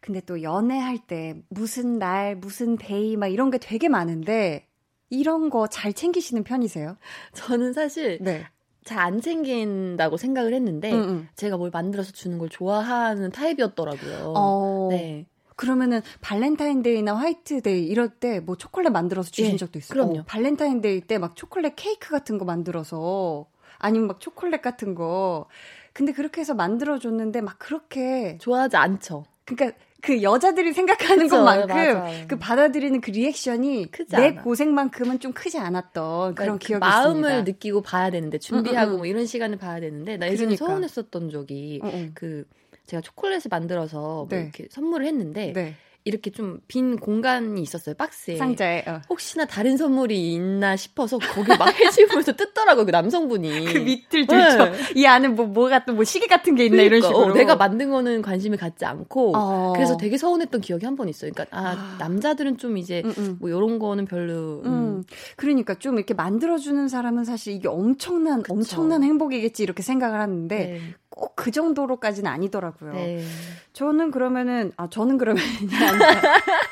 [0.00, 4.66] 근데 또 연애할 때 무슨 날 무슨 데이 막 이런 게 되게 많은데
[5.10, 6.96] 이런 거 잘 챙기시는 편이세요?
[7.32, 8.44] 저는 사실 네.
[8.86, 11.28] 잘 안 챙긴다고 생각을 했는데 음, 음.
[11.36, 14.32] 제가 뭘 만들어서 주는 걸 좋아하는 타입이었더라고요.
[14.36, 14.88] 어.
[14.90, 15.26] 네.
[15.56, 19.92] 그러면은 발렌타인데이나 화이트데이 이럴 때 뭐 초콜릿 만들어서 주신 예, 적도 있어요.
[19.94, 20.20] 그럼요.
[20.20, 23.46] 어, 발렌타인데이 때 막 초콜릿 케이크 같은 거 만들어서
[23.78, 25.46] 아니면 막 초콜릿 같은 거.
[25.92, 29.24] 근데 그렇게 해서 만들어 줬는데 막 그렇게 좋아하지 않죠.
[29.46, 32.26] 그러니까 그 여자들이 생각하는 그쵸, 것만큼 맞아.
[32.28, 34.42] 그 받아들이는 그 리액션이 내 않아.
[34.42, 37.28] 고생만큼은 좀 크지 않았던 그러니까 그런 그 기억이 마음을 있습니다.
[37.28, 38.96] 마음을 느끼고 봐야 되는데 준비하고 음, 음, 음.
[38.98, 40.64] 뭐 이런 시간을 봐야 되는데 나 예전에 그러니까.
[40.64, 42.10] 서운했었던 적이 음, 음.
[42.14, 42.44] 그
[42.86, 44.42] 제가 초콜릿을 만들어서 뭐 네.
[44.42, 45.74] 이렇게 선물을 했는데 네.
[46.06, 49.00] 이렇게 좀 빈 공간이 있었어요 박스에 상자에 어.
[49.10, 54.72] 혹시나 다른 선물이 있나 싶어서 거기 막 해집으면서 뜯더라고요 그 남성분이 그 밑을 들죠 네.
[54.94, 57.56] 이 안에 뭐 뭐가 또 뭐 시계 같은 게 있나 그러니까, 이런 식으로 어, 내가
[57.56, 59.72] 만든 거는 관심을 갖지 않고 어.
[59.74, 61.96] 그래서 되게 서운했던 기억이 한 번 있어요 그러니까 아, 아.
[61.98, 63.36] 남자들은 좀 이제 음, 음.
[63.40, 64.66] 뭐 이런 거는 별로 음.
[64.66, 65.04] 음.
[65.36, 68.54] 그러니까 좀 이렇게 만들어주는 사람은 사실 이게 엄청난 그쵸.
[68.54, 70.80] 엄청난 행복이겠지 이렇게 생각을 하는데 네.
[71.16, 72.92] 꼭 그 정도로까지는 아니더라고요.
[72.92, 73.24] 네.
[73.72, 75.42] 저는 그러면은 아 저는 그러면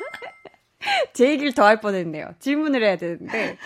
[1.13, 2.35] 제 얘기를 더 할 뻔했네요.
[2.41, 3.57] 질문을 해야 되는데.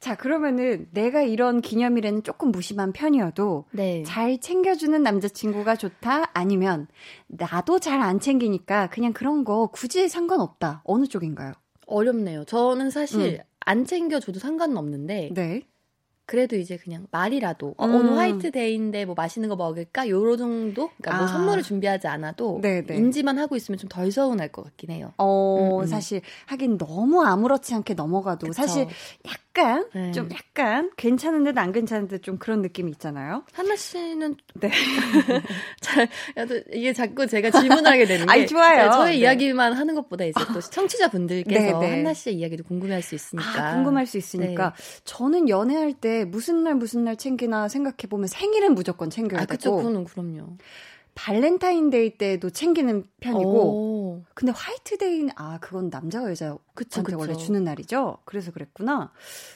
[0.00, 4.02] 자, 그러면은 내가 이런 기념일에는 조금 무심한 편이어도 네.
[4.04, 6.30] 잘 챙겨주는 남자친구가 좋다?
[6.32, 6.86] 아니면
[7.26, 10.82] 나도 잘 안 챙기니까 그냥 그런 거 굳이 상관없다.
[10.84, 11.52] 어느 쪽인가요?
[11.86, 12.44] 어렵네요.
[12.44, 13.44] 저는 사실 음.
[13.60, 15.62] 안 챙겨줘도 상관은 없는데 네.
[16.26, 17.94] 그래도 이제 그냥 말이라도 어, 음.
[17.94, 21.18] 오늘 화이트데이인데 뭐 맛있는 거 먹을까 요런 정도 그러니까 뭐 아.
[21.20, 22.86] 뭐 선물을 준비하지 않아도 네네.
[22.86, 22.96] 네.
[22.96, 25.12] 인지만 하고 있으면 좀 덜 서운할 것 같긴 해요.
[25.16, 25.86] 어 음, 음.
[25.86, 28.52] 사실 하긴 너무 아무렇지 않게 넘어가도 그쵸.
[28.52, 28.88] 사실
[29.26, 30.10] 약간 네.
[30.12, 33.44] 좀 약간 괜찮은 듯 안 괜찮은 듯 좀 그런 느낌이 있잖아요.
[33.52, 34.70] 하나 씨는 네.
[35.80, 36.08] 잘
[36.72, 38.84] 이게 자꾸 제가 질문하게 되는 게 아이, 좋아요.
[38.86, 39.18] 네, 저의 네.
[39.20, 41.94] 이야기만 하는 것보다 이제 또 청취자 분들께서 네, 네.
[41.96, 46.74] 한나 씨의 이야기도 궁금해할 수 있으니까 아, 궁금할 수 있으니까 저는 연애할 때 무슨 날
[46.74, 49.76] 무슨 날 챙기나 생각해 보면 생일은 무조건 챙겨야 아, 되고.
[49.82, 50.56] 그쵸, 그럼요.
[51.16, 54.24] 발렌타인데이 때도 챙기는 편이고 오.
[54.34, 58.18] 근데 화이트데이는 아 그건 남자가 여자한테 원래 주는 날이죠.
[58.26, 59.12] 그래서 그랬구나.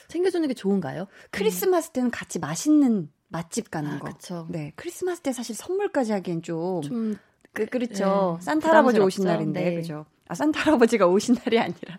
[0.07, 1.07] 챙겨주는 게 좋은가요?
[1.29, 4.09] 크리스마스 때는 같이 맛있는 맛집 가는 아, 거.
[4.09, 4.47] 그쵸.
[4.49, 7.17] 네 크리스마스 때 사실 선물까지 하기엔 좀, 좀
[7.53, 8.37] 그, 그렇죠.
[8.39, 9.75] 네, 산타 할아버지 오신 날인데 네.
[9.75, 10.05] 그죠.
[10.27, 11.97] 아 산타 할아버지가 오신 날이 아니라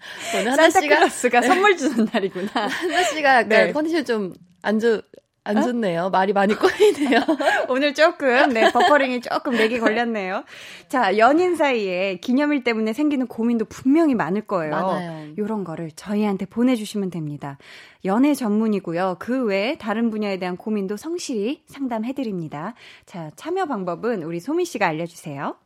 [0.56, 1.46] 산타클로스가 네.
[1.46, 2.50] 선물 주는 날이구나.
[2.66, 3.72] 한나 씨가 약간 네.
[3.72, 5.02] 컨디션 좀 안 좋.
[5.44, 5.62] 안 어?
[5.62, 6.10] 좋네요.
[6.10, 7.18] 말이 많이 꼬이네요.
[7.68, 10.44] 오늘 조금, 네, 버퍼링이 조금 맥이 걸렸네요.
[10.88, 14.70] 자, 연인 사이에 기념일 때문에 생기는 고민도 분명히 많을 거예요.
[14.70, 15.34] 많아요.
[15.36, 17.58] 요런 거를 저희한테 보내주시면 됩니다.
[18.04, 19.16] 연애 전문이고요.
[19.18, 22.74] 그 외에 다른 분야에 대한 고민도 성실히 상담해드립니다.
[23.04, 25.56] 자, 참여 방법은 우리 소미 씨가 알려주세요.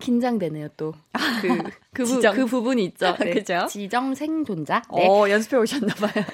[0.00, 0.92] 긴장되네요, 또.
[1.40, 1.48] 그,
[1.94, 3.16] 그, 부, 그 부분이 있죠.
[3.20, 3.30] 네.
[3.30, 3.66] 그죠?
[3.68, 4.82] 지정 생존자.
[4.94, 5.08] 네.
[5.08, 6.24] 어, 연습해 오셨나봐요.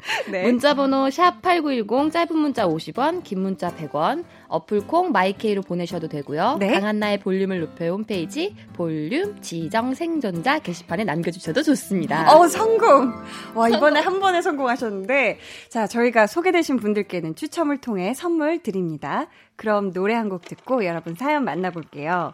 [0.30, 0.42] 네.
[0.42, 6.56] 문자번호 샵8910 짧은 문자 50원, 긴 문자 100원, 어플콩 my K로 보내셔도 되고요.
[6.58, 6.72] 네.
[6.72, 12.34] 강한나의 볼륨을 높여 홈페이지 볼륨 지정 생존자 게시판에 남겨주셔도 좋습니다.
[12.34, 13.12] 어 성공!
[13.54, 19.26] 와 이번에 한 번에 성공하셨는데 자 저희가 소개되신 분들께는 추첨을 통해 선물 드립니다.
[19.56, 22.32] 그럼 노래 한 곡 듣고 여러분 사연 만나볼게요.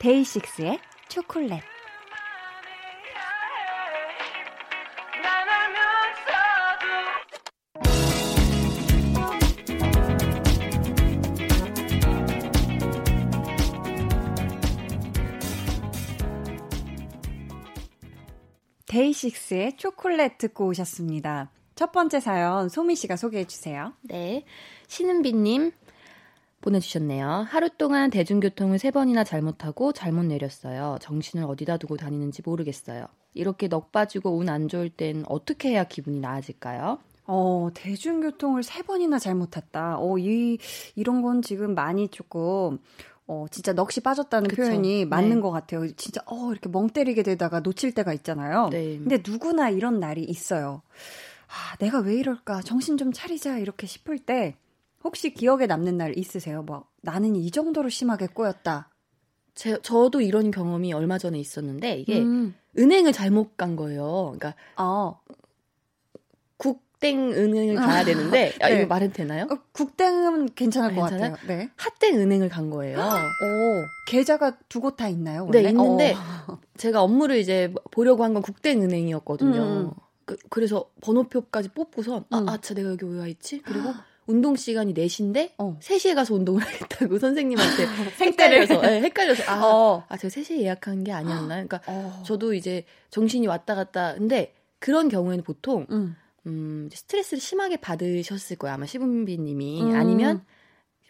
[0.00, 1.60] 데이식스의 초콜렛
[18.92, 21.50] 데이식스의 초콜렛 듣고 오셨습니다.
[21.74, 23.94] 첫 번째 사연 소미 씨가 소개해 주세요.
[24.02, 24.44] 네.
[24.86, 25.72] 신은비 님
[26.60, 27.46] 보내주셨네요.
[27.48, 30.98] 하루 동안 대중교통을 세 번이나 잘못하고 잘못 내렸어요.
[31.00, 33.06] 정신을 어디다 두고 다니는지 모르겠어요.
[33.32, 36.98] 이렇게 넋 빠지고 운 안 좋을 땐 어떻게 해야 기분이 나아질까요?
[37.24, 39.96] 어, 대중교통을 세 번이나 잘못 탔다.
[40.00, 40.58] 어, 이,
[40.96, 42.78] 이런 건 지금 많이 조금,
[43.26, 44.62] 어, 진짜 넋이 빠졌다는 그쵸.
[44.62, 45.40] 표현이 맞는 네.
[45.40, 45.86] 것 같아요.
[45.94, 48.68] 진짜, 어, 이렇게 멍 때리게 되다가 놓칠 때가 있잖아요.
[48.70, 48.98] 네.
[48.98, 50.82] 근데 누구나 이런 날이 있어요.
[51.46, 52.62] 아, 내가 왜 이럴까?
[52.62, 53.58] 정신 좀 차리자.
[53.58, 54.56] 이렇게 싶을 때,
[55.04, 56.62] 혹시 기억에 남는 날 있으세요?
[56.62, 58.88] 뭐, 나는 이 정도로 심하게 꼬였다.
[59.54, 62.54] 제, 저도 이런 경험이 얼마 전에 있었는데, 이게 음.
[62.78, 64.34] 은행을 잘못 간 거예요.
[64.38, 65.20] 그러니까, 어.
[67.02, 68.78] 땡 은행을 가야 되는데 아, 네.
[68.78, 69.46] 이거 말해도 되나요?
[69.50, 71.34] 어, 국땡은 괜찮을 것 같아요.
[71.46, 71.68] 네.
[71.76, 72.98] 핫땡 은행을 간 거예요.
[72.98, 75.44] 오, 계좌가 두 곳 다 있나요?
[75.44, 75.62] 원래?
[75.62, 76.14] 네, 있는데
[76.46, 76.58] 어.
[76.78, 79.60] 제가 업무를 이제 보려고 한 건 국땡 은행이었거든요.
[79.60, 79.90] 음.
[80.48, 82.48] 그, 래서 번호표까지 뽑고선 아, 음.
[82.48, 83.60] 아, 차 내가 여기 왜 와 있지?
[83.62, 83.92] 그리고
[84.26, 85.76] 운동 시간이 4시인데 어.
[85.82, 87.86] 3시에 가서 운동을 하겠다고 선생님한테
[88.24, 90.04] 헷갈려서 네, 헷갈려서 아, 어.
[90.08, 91.48] 아 제가 3시에 예약한 게 아니었나?
[91.48, 92.22] 그러니까 어.
[92.24, 96.14] 저도 이제 정신이 왔다 갔다 근데 그런 경우에는 보통 음.
[96.46, 98.74] 음, 스트레스를 심하게 받으셨을 거예요.
[98.74, 99.96] 아마 시분비님이 음.
[99.96, 100.44] 아니면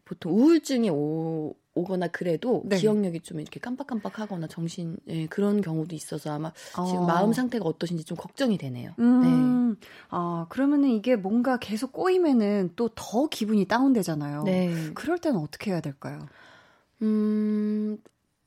[0.04, 2.76] 보통 우울증이 오, 오거나 그래도 네.
[2.76, 6.84] 기억력이 좀 이렇게 깜빡깜빡하거나 정신 예, 그런 경우도 있어서 아마 어.
[6.84, 8.94] 지금 마음 상태가 어떠신지 좀 걱정이 되네요.
[8.98, 9.20] 음.
[9.80, 9.88] 네.
[10.10, 14.42] 아 그러면은 이게 뭔가 계속 꼬이면은 또 더 기분이 다운되잖아요.
[14.44, 14.74] 네.
[14.94, 16.26] 그럴 때는 어떻게 해야 될까요?
[17.00, 17.96] 음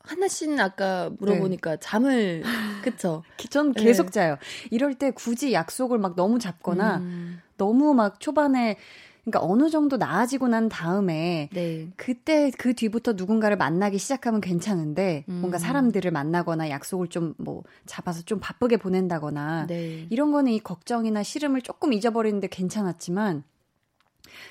[0.08, 1.78] 하나 씨는 아까 물어보니까 네.
[1.80, 2.44] 잠을
[2.84, 3.24] 그쵸?
[3.50, 3.84] 전 네.
[3.84, 4.12] 계속 네.
[4.12, 4.38] 자요.
[4.72, 7.42] 이럴 때 굳이 약속을 막 너무 잡거나 음.
[7.58, 8.78] 너무 막 초반에
[9.24, 11.88] 그러니까 어느 정도 나아지고 난 다음에 네.
[11.96, 15.40] 그때 그 뒤부터 누군가를 만나기 시작하면 괜찮은데 음.
[15.42, 20.06] 뭔가 사람들을 만나거나 약속을 좀 뭐 잡아서 좀 바쁘게 보낸다거나 네.
[20.10, 23.44] 이런 거는 이 걱정이나 시름을 조금 잊어버리는데 괜찮았지만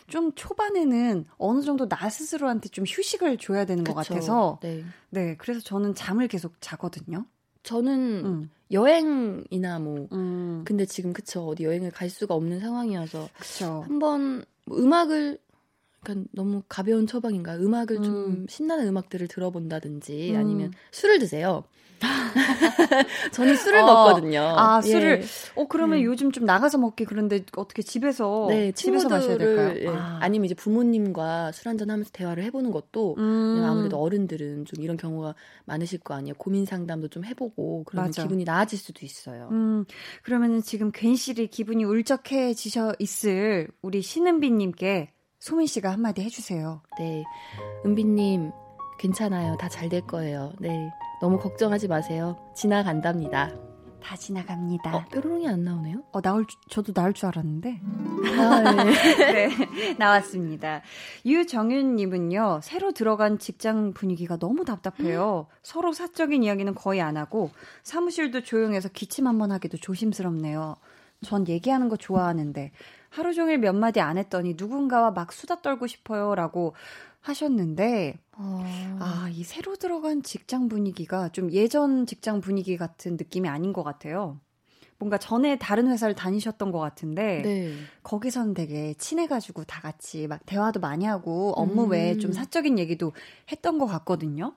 [0.07, 3.94] 좀 초반에는 어느 정도 나 스스로한테 좀 휴식을 줘야 되는 그쵸.
[3.94, 4.85] 것 같아서 네.
[5.11, 7.27] 네 그래서 저는 잠을 계속 자거든요.
[7.62, 8.51] 저는 음.
[8.70, 10.62] 여행이나 뭐 음.
[10.64, 13.29] 근데 지금 그쵸 어디 여행을 갈 수가 없는 상황이어서
[13.83, 15.38] 한번 뭐 음악을
[16.03, 18.03] 그러니까 너무 가벼운 처방인가 음악을 음.
[18.03, 20.37] 좀 신나는 음악들을 들어본다든지 음.
[20.37, 21.64] 아니면 술을 드세요.
[23.33, 24.40] 저는 술을 어, 먹거든요.
[24.57, 25.22] 아, 술을.
[25.22, 25.61] 예.
[25.61, 26.04] 어, 그러면 음.
[26.04, 29.74] 요즘 좀 나가서 먹기 그런데 어떻게 집에서 네, 집에서 마셔야 될까요?
[29.78, 29.88] 예.
[29.88, 30.28] 아.
[30.28, 33.62] 니면 이제 부모님과 술 한잔 하면서 대화를 해 보는 것도 음.
[33.64, 36.35] 아무래도 어른들은 좀 이런 경우가 많으실 거 아니에요.
[36.37, 38.22] 고민 상담도 좀 해보고 그러면 맞아.
[38.22, 39.48] 기분이 나아질 수도 있어요.
[39.52, 39.85] 음.
[40.22, 46.83] 그러면은 지금 괜시리 기분이 울적해지셔 있을 우리 신은비 님께 소민 씨가 한마디 해 주세요.
[46.98, 47.22] 네.
[47.85, 48.50] 은비 님
[48.98, 49.57] 괜찮아요.
[49.59, 50.52] 다 잘 될 거예요.
[50.61, 50.90] 네.
[51.24, 52.37] 너무 걱정하지 마세요.
[52.54, 53.50] 지나간답니다.
[54.02, 54.94] 다 지나갑니다.
[54.94, 56.02] 어, 뾰로롱이 안 나오네요?
[56.12, 57.80] 어, 나올, 저도 나올 줄 알았는데.
[58.38, 59.48] 아, 네.
[59.48, 59.94] 네.
[59.98, 60.82] 나왔습니다.
[61.24, 65.46] 유정윤님은요, 새로 들어간 직장 분위기가 너무 답답해요.
[65.50, 65.56] 음.
[65.62, 67.48] 서로 사적인 이야기는 거의 안 하고,
[67.84, 70.76] 사무실도 조용해서 기침 한 번 하기도 조심스럽네요.
[71.24, 72.70] 전 얘기하는 거 좋아하는데,
[73.08, 76.34] 하루 종일 몇 마디 안 했더니 누군가와 막 수다 떨고 싶어요.
[76.34, 76.74] 라고
[77.24, 78.62] 하셨는데, 어...
[79.00, 84.40] 아, 이 새로 들어간 직장 분위기가 좀 예전 직장 분위기 같은 느낌이 아닌 것 같아요.
[84.98, 87.72] 뭔가 전에 다른 회사를 다니셨던 것 같은데 네.
[88.02, 91.90] 거기서는 되게 친해가지고 다 같이 막 대화도 많이 하고 업무 음.
[91.90, 93.12] 외에 좀 사적인 얘기도
[93.50, 94.54] 했던 것 같거든요.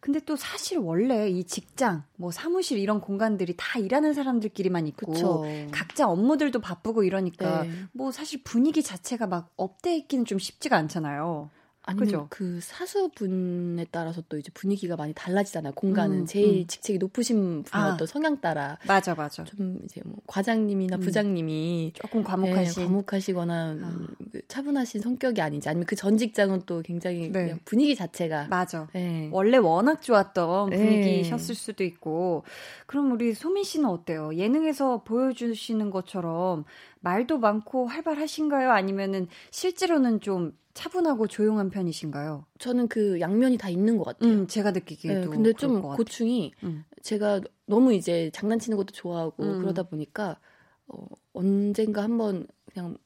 [0.00, 5.44] 근데 또 사실 원래 이 직장, 뭐 사무실 이런 공간들이 다 일하는 사람들끼리만 있고 그쵸.
[5.72, 7.70] 각자 업무들도 바쁘고 이러니까 네.
[7.92, 11.50] 뭐 사실 분위기 자체가 막 up돼 있기는 좀 쉽지가 않잖아요.
[11.88, 12.26] 아니면 그죠?
[12.30, 15.72] 그 사수분에 따라서 또 이제 분위기가 많이 달라지잖아요.
[15.74, 16.66] 공간은 음, 제일 음.
[16.66, 19.44] 직책이 높으신 분의 아, 어떤 성향 따라 맞아 맞아.
[19.44, 21.00] 좀 이제 뭐 과장님이나 음.
[21.00, 24.06] 부장님이 조금 과묵하신 네, 과묵하시거나 아.
[24.32, 27.56] 그 차분하신 성격이 아닌지 아니면 그 전 직장은 또 굉장히 네.
[27.64, 28.86] 분위기 자체가 맞아.
[28.92, 29.28] 네.
[29.32, 30.76] 원래 워낙 좋았던 네.
[30.76, 32.44] 분위기셨을 수도 있고
[32.86, 34.34] 그럼 우리 소민 씨는 어때요?
[34.34, 36.64] 예능에서 보여주시는 것처럼
[37.00, 38.70] 말도 많고 활발하신가요?
[38.70, 42.44] 아니면은 실제로는 좀 차분하고 조용한 편이신가요?
[42.58, 44.30] 저는 그 양면이 다 있는 것 같아요.
[44.30, 45.20] 음, 제가 느끼기에도.
[45.20, 46.84] 네, 근데 좀 고충이 음.
[47.02, 49.58] 제가 너무 이제 장난치는 것도 좋아하고 음.
[49.60, 50.38] 그러다 보니까
[50.86, 52.96] 어, 언젠가 한번 그냥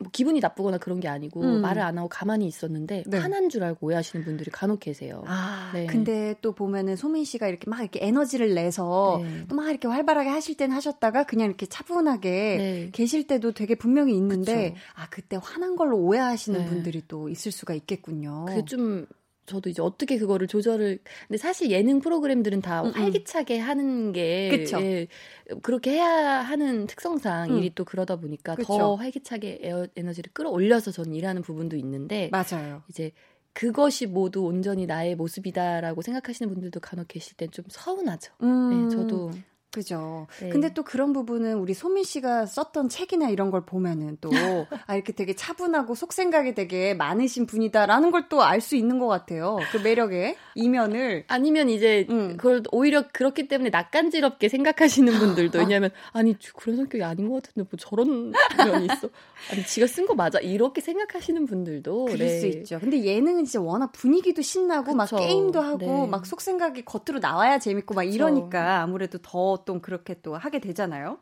[0.00, 1.60] 뭐 기분이 나쁘거나 그런 게 아니고 음.
[1.60, 3.18] 말을 안 하고 가만히 있었는데 네.
[3.18, 5.22] 화난 줄 알고 오해하시는 분들이 간혹 계세요.
[5.26, 5.86] 아, 네.
[5.86, 9.46] 근데 또 보면은 소민 씨가 이렇게 막 이렇게 에너지를 내서 네.
[9.48, 12.90] 또막 이렇게 활발하게 하실 때는 하셨다가 그냥 이렇게 차분하게 네.
[12.92, 14.82] 계실 때도 되게 분명히 있는데 그쵸.
[14.94, 16.66] 아 그때 화난 걸로 오해하시는 네.
[16.66, 18.46] 분들이 또 있을 수가 있겠군요.
[18.48, 19.06] 그게 좀
[19.46, 24.78] 저도 이제 어떻게 그거를 조절을 근데 사실 예능 프로그램들은 다 음, 활기차게 하는 게 그쵸.
[24.80, 25.06] 예,
[25.62, 26.06] 그렇게 해야
[26.40, 27.56] 하는 특성상 음.
[27.58, 28.68] 일이 또 그러다 보니까 그쵸.
[28.68, 32.82] 더 활기차게 에어, 에너지를 끌어올려서 저는 일하는 부분도 있는데 맞아요.
[32.88, 33.10] 이제
[33.52, 38.32] 그것이 모두 온전히 나의 모습이다라고 생각하시는 분들도 간혹 계실 땐 좀 서운하죠.
[38.42, 38.88] 음.
[38.88, 39.30] 네, 저도
[39.72, 40.26] 그죠.
[40.40, 40.48] 네.
[40.48, 44.30] 근데 또 그런 부분은 우리 소민 씨가 썼던 책이나 이런 걸 보면은 또,
[44.86, 49.58] 아, 이렇게 되게 차분하고 속생각이 되게 많으신 분이다라는 걸 또 알 수 있는 것 같아요.
[49.72, 51.24] 그 매력의 이면을.
[51.28, 52.36] 아니면 이제, 음.
[52.36, 57.78] 그걸 오히려 그렇기 때문에 낯간지럽게 생각하시는 분들도, 왜냐면, 아니, 그런 성격이 아닌 것 같은데, 뭐
[57.78, 59.08] 저런 면이 있어.
[59.52, 60.38] 아니, 지가 쓴 거 맞아.
[60.40, 62.04] 이렇게 생각하시는 분들도.
[62.06, 62.40] 그럴 네.
[62.40, 62.78] 수 있죠.
[62.80, 64.96] 근데 예능은 진짜 워낙 분위기도 신나고, 그쵸.
[64.96, 66.06] 막 게임도 하고, 네.
[66.06, 68.14] 막 속생각이 겉으로 나와야 재밌고, 막 그쵸.
[68.14, 71.18] 이러니까 아무래도 더또 그렇게 또 하게 되잖아요.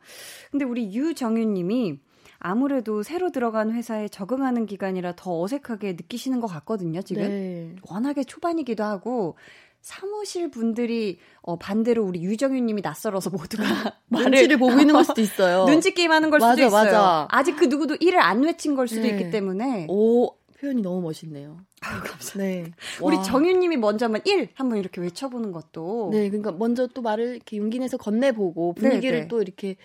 [0.51, 1.99] 근데 우리 유정윤 님이
[2.39, 7.23] 아무래도 새로 들어간 회사에 적응하는 기간이라 더 어색하게 느끼시는 것 같거든요, 지금.
[7.23, 7.75] 네.
[7.89, 9.35] 워낙에 초반이기도 하고,
[9.81, 13.63] 사무실 분들이 어 반대로 우리 유정윤 님이 낯설어서 모두가
[14.09, 15.65] 눈치를 보고 있는 걸 수도 있어요.
[15.65, 16.83] 눈치 게임 하는 걸 맞아, 수도 있어요.
[16.83, 17.27] 맞아.
[17.29, 19.09] 아직 그 누구도 일을 안 외친 걸 수도 네.
[19.09, 19.87] 있기 때문에.
[19.89, 21.61] 오, 표현이 너무 멋있네요.
[21.81, 22.37] 아, 감사합니다.
[22.37, 22.71] 네.
[23.01, 26.09] 우리 정윤님이 먼저 한번 1 한번 이렇게 외쳐보는 것도.
[26.11, 29.27] 네, 그러니까 먼저 또 말을 이렇게 용기 내서 건네보고 분위기를 네, 네.
[29.27, 29.75] 또 이렇게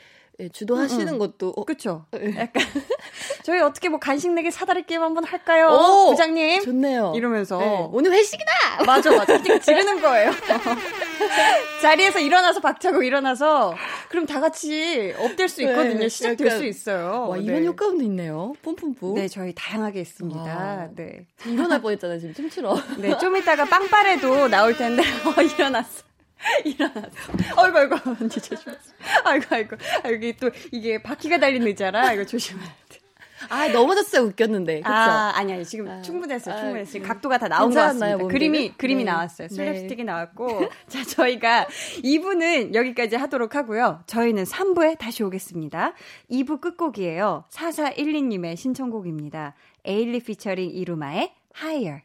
[0.40, 1.18] 예, 주도하시는 음, 음.
[1.18, 1.64] 것도 어.
[1.64, 2.07] 그렇죠.
[2.12, 2.51] 약간
[3.44, 6.62] 저희 어떻게 뭐 간식 내기 사다리 게임 한번 할까요, 오, 부장님?
[6.62, 7.12] 좋네요.
[7.14, 7.88] 이러면서 네.
[7.92, 8.51] 오늘 회식이다.
[8.87, 9.40] 맞아, 맞아.
[9.61, 10.33] 지르는 거예요.
[11.81, 13.77] 자리에서 일어나서 박차고 일어나서
[14.09, 16.01] 그럼 다 같이 업될 수 있거든요.
[16.01, 17.29] 네, 시작될 수 있어요.
[17.29, 17.66] 와, 이런 네.
[17.66, 18.55] 효과음도 있네요.
[18.62, 19.14] 뿜뿜뿜.
[19.14, 20.40] 네, 저희 다양하게 있습니다.
[20.40, 21.27] 와, 네.
[21.47, 22.77] 일어날 뻔했잖아요, 지금 춤추러.
[22.99, 26.03] 네, 좀 이따가 빵빠레도 나올 텐데 어, 일어났어.
[26.64, 27.09] 일어났어.
[27.57, 28.77] 아이고, 아이고, 언니 조심하세요.
[29.25, 29.77] 아이고, 아이고.
[30.03, 32.99] 아, 여기 또 이게 바퀴가 달린 의자라 이거 조심해야 돼.
[33.49, 34.23] 아, 넘어졌어요.
[34.23, 34.81] 웃겼는데.
[34.81, 34.90] 그쵸?
[34.90, 35.64] 아, 아니, 아니.
[35.64, 36.57] 지금 아, 충분했어요.
[36.57, 37.05] 충분했어요.
[37.05, 38.16] 아, 각도가 다 나온 것 같습니다.
[38.16, 39.11] 몸 그림이, 그림이 네.
[39.11, 39.49] 나왔어요.
[39.49, 40.05] 슬랩스틱이 네.
[40.05, 40.68] 나왔고.
[40.88, 41.66] 자, 저희가
[42.03, 44.03] 2부는 여기까지 하도록 하고요.
[44.07, 45.94] 저희는 3부에 다시 오겠습니다.
[46.31, 47.44] 2부 끝곡이에요.
[47.51, 49.55] 4412님의 신청곡입니다.
[49.85, 52.03] 에일리 피처링 이루마의 Higher.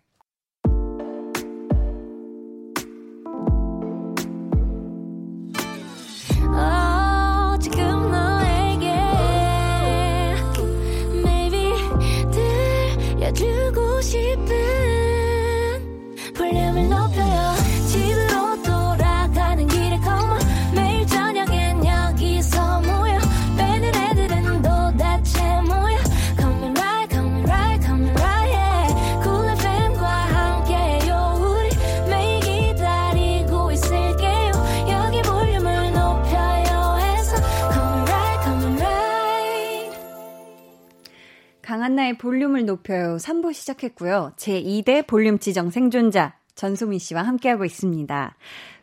[42.60, 43.18] 볼륨을 높여요.
[43.18, 44.34] 3부 시작했고요.
[44.36, 48.36] 제2대 볼륨 지정 생존자 전소민 씨와 함께하고 있습니다.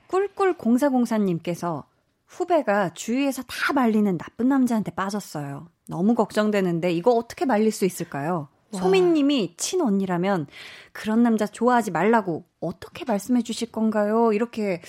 [0.08, 1.84] 꿀꿀0404님께서
[2.26, 5.68] 후배가 주위에서 다 말리는 나쁜 남자한테 빠졌어요.
[5.88, 8.48] 너무 걱정되는데 이거 어떻게 말릴 수 있을까요?
[8.72, 10.46] 소민님이 친언니라면
[10.92, 14.32] 그런 남자 좋아하지 말라고 어떻게 말씀해 주실 건가요?
[14.32, 14.82] 이렇게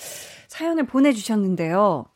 [0.48, 2.06] 사연을 보내주셨는데요.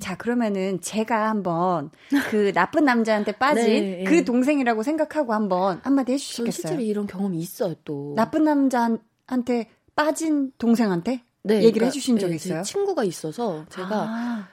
[0.00, 1.90] 자, 그러면은 제가 한번
[2.30, 4.24] 그 나쁜 남자한테 빠진 네, 그 예.
[4.24, 6.52] 동생이라고 생각하고 한번 한마디 해주시겠어요?
[6.52, 8.14] 실제로 이런 경험이 있어요, 또.
[8.16, 12.62] 나쁜 남자한테 빠진 동생한테 네, 얘기를 그러니까, 해주신 적 네, 있어요?
[12.62, 14.48] 친구가 있어서 제가 아.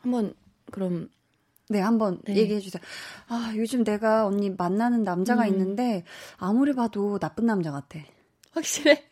[0.00, 0.34] 한번
[0.70, 1.08] 그럼
[1.70, 2.36] 네, 한번 네.
[2.36, 2.82] 얘기해 주세요.
[3.28, 5.48] 아, 요즘 내가 언니 만나는 남자가 음.
[5.48, 6.04] 있는데
[6.36, 7.98] 아무리 봐도 나쁜 남자 같아.
[8.52, 9.02] 확실해?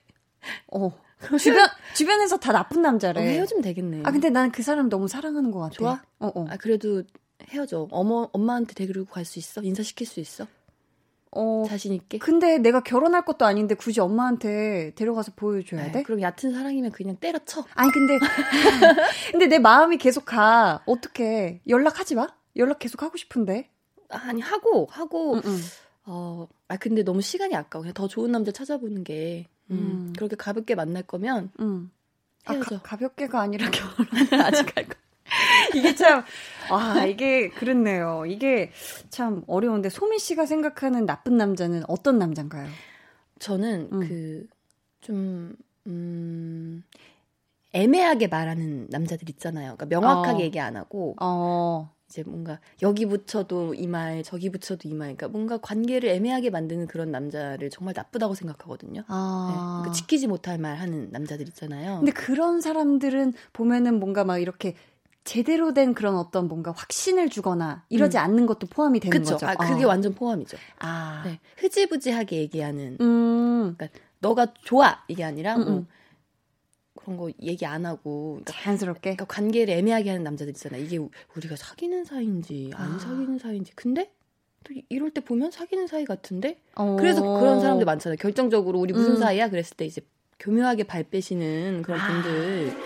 [0.73, 0.93] 어.
[1.39, 3.21] 주변 주변에서 다 나쁜 남자래.
[3.21, 4.03] 어, 헤어지면 되겠네.
[4.05, 5.75] 아 근데 난 그 사람 너무 사랑하는 것 같아.
[5.75, 6.03] 좋아?
[6.19, 6.47] 어 어.
[6.51, 7.03] 아 그래도
[7.49, 7.89] 헤어져.
[7.91, 9.61] 어머 엄마한테 데리고 갈 수 있어?
[9.63, 10.47] 인사 시킬 수 있어?
[11.35, 11.65] 어.
[11.67, 12.19] 자신 있게.
[12.19, 16.03] 근데 내가 결혼할 것도 아닌데 굳이 엄마한테 데려가서 보여줘야 돼?
[16.03, 17.65] 그럼 얕은 사랑이면 그냥 때려쳐.
[17.75, 18.19] 아니 근데
[19.33, 20.83] 근데 내 마음이 계속 가.
[20.87, 22.27] 어떻게 연락하지 마?
[22.57, 23.71] 연락 계속 하고 싶은데.
[24.11, 25.37] 아니 하고 하고.
[25.37, 25.59] 응, 응.
[26.05, 26.49] 어.
[26.69, 27.83] 아 근데 너무 시간이 아까워.
[27.83, 29.49] 그냥 더 좋은 남자 찾아보는 게.
[29.73, 30.13] 음, 음.
[30.17, 31.91] 그렇게 가볍게 만날 거면 음.
[32.49, 32.77] 헤어져.
[32.77, 34.07] 아, 가, 볍게가 아니라 결혼을
[34.47, 34.95] 아직 할 거.
[35.75, 36.25] 이게 참,
[36.71, 38.25] 아, 이게 그렇네요.
[38.27, 38.71] 이게
[39.09, 42.69] 참 어려운데, 소민 씨가 생각하는 나쁜 남자는 어떤 남자인가요?
[43.39, 44.01] 저는 음.
[44.01, 44.47] 그,
[45.01, 45.55] 좀,
[45.87, 46.85] 음,
[47.73, 49.77] 애매하게 말하는 남자들 있잖아요.
[49.77, 50.45] 그러니까 명확하게 어.
[50.45, 51.91] 얘기 안 하고, 어.
[52.13, 56.87] 이제 뭔가 여기 붙여도 이 말, 저기 붙여도 이 말, 그러니까 뭔가 관계를 애매하게 만드는
[56.87, 59.03] 그런 남자를 정말 나쁘다고 생각하거든요.
[59.09, 59.47] 아.
[59.49, 62.01] 네, 그러니까 지키지 못할 말 하는 남자들 있잖아요.
[62.01, 64.75] 근데 그런 사람들은 보면은 뭔가 막 이렇게
[65.25, 68.23] 제대로 된 그런 어떤 뭔가 확신을 주거나 이러지 음.
[68.23, 69.35] 않는 것도 포함이 되는 그쵸?
[69.35, 69.47] 거죠.
[69.47, 69.89] 아, 그게 어.
[69.89, 70.59] 완전 포함이죠.
[70.81, 71.23] 아.
[71.25, 72.99] 네, 흐지부지하게 얘기하는.
[73.01, 73.75] 음.
[73.79, 75.87] 그러니까 너가 좋아 이게 아니라 뭐 음, 뭐
[76.95, 80.77] 그런 거 얘기 안 하고 그러니까 자연스럽게 그러니까 관계를 애매하게 하는 남자들 있잖아.
[80.77, 80.99] 이게
[81.37, 82.99] 우리가 사귀는 사이인지 안 아.
[82.99, 83.73] 사귀는 사이인지.
[83.75, 84.13] 근데
[84.65, 86.61] 또 이럴 때 보면 사귀는 사이 같은데.
[86.75, 86.97] 어.
[86.99, 88.17] 그래서 그런 사람들 많잖아요.
[88.19, 89.17] 결정적으로 우리 무슨 음.
[89.17, 89.49] 사이야?
[89.49, 90.03] 그랬을 때 이제
[90.39, 92.09] 교묘하게 발 빼시는 그런 아.
[92.09, 92.77] 분들.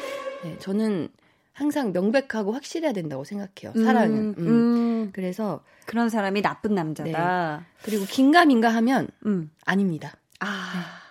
[0.45, 1.09] 네, 저는
[1.53, 3.73] 항상 명백하고 확실해야 된다고 생각해요.
[3.77, 4.19] 음, 사랑은.
[4.19, 4.35] 음.
[4.39, 5.11] 음.
[5.13, 7.57] 그래서 그런 사람이 나쁜 남자다.
[7.59, 7.83] 네.
[7.83, 9.51] 그리고 긴가민가 하면 음.
[9.65, 10.17] 아닙니다.
[10.41, 10.73] 아.
[10.75, 11.07] 네.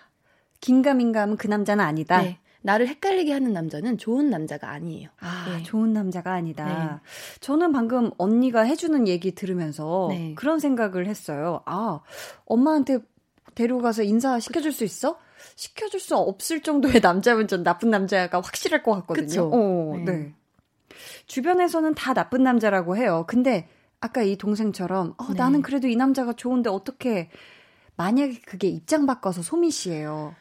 [0.60, 2.22] 긴가민가 하면 그 남자는 아니다.
[2.22, 2.38] 네.
[2.66, 5.08] 나를 헷갈리게 하는 남자는 좋은 남자가 아니에요.
[5.20, 5.62] 아, 네.
[5.62, 7.00] 좋은 남자가 아니다.
[7.00, 7.38] 네.
[7.38, 10.34] 저는 방금 언니가 해주는 얘기 들으면서 네.
[10.34, 11.62] 그런 생각을 했어요.
[11.64, 12.00] 아,
[12.44, 12.98] 엄마한테
[13.54, 15.16] 데려가서 인사시켜줄 수 있어?
[15.54, 19.48] 시켜줄 수 없을 정도의 남자면 전 나쁜 남자가 확실할 것 같거든요.
[19.52, 20.04] 어, 네.
[20.04, 20.34] 네.
[21.26, 23.26] 주변에서는 다 나쁜 남자라고 해요.
[23.28, 23.68] 근데
[24.00, 25.34] 아까 이 동생처럼 어, 네.
[25.34, 27.30] 나는 그래도 이 남자가 좋은데 어떻게
[27.94, 30.34] 만약에 그게 입장 바꿔서 소민 씨예요.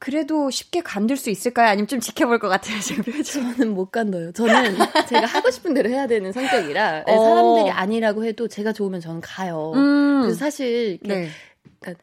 [0.00, 1.68] 그래도 쉽게 간들 수 있을까요?
[1.68, 4.32] 아니면 좀 지켜볼 것 같아요, 지금 저는 못 간둬요.
[4.32, 4.74] 저는
[5.08, 7.24] 제가 하고 싶은 대로 해야 되는 성격이라 어.
[7.24, 9.72] 사람들이 아니라고 해도 제가 좋으면 저는 가요.
[9.74, 10.22] 음.
[10.22, 11.28] 그래서 사실 네.
[11.80, 12.02] 그러니까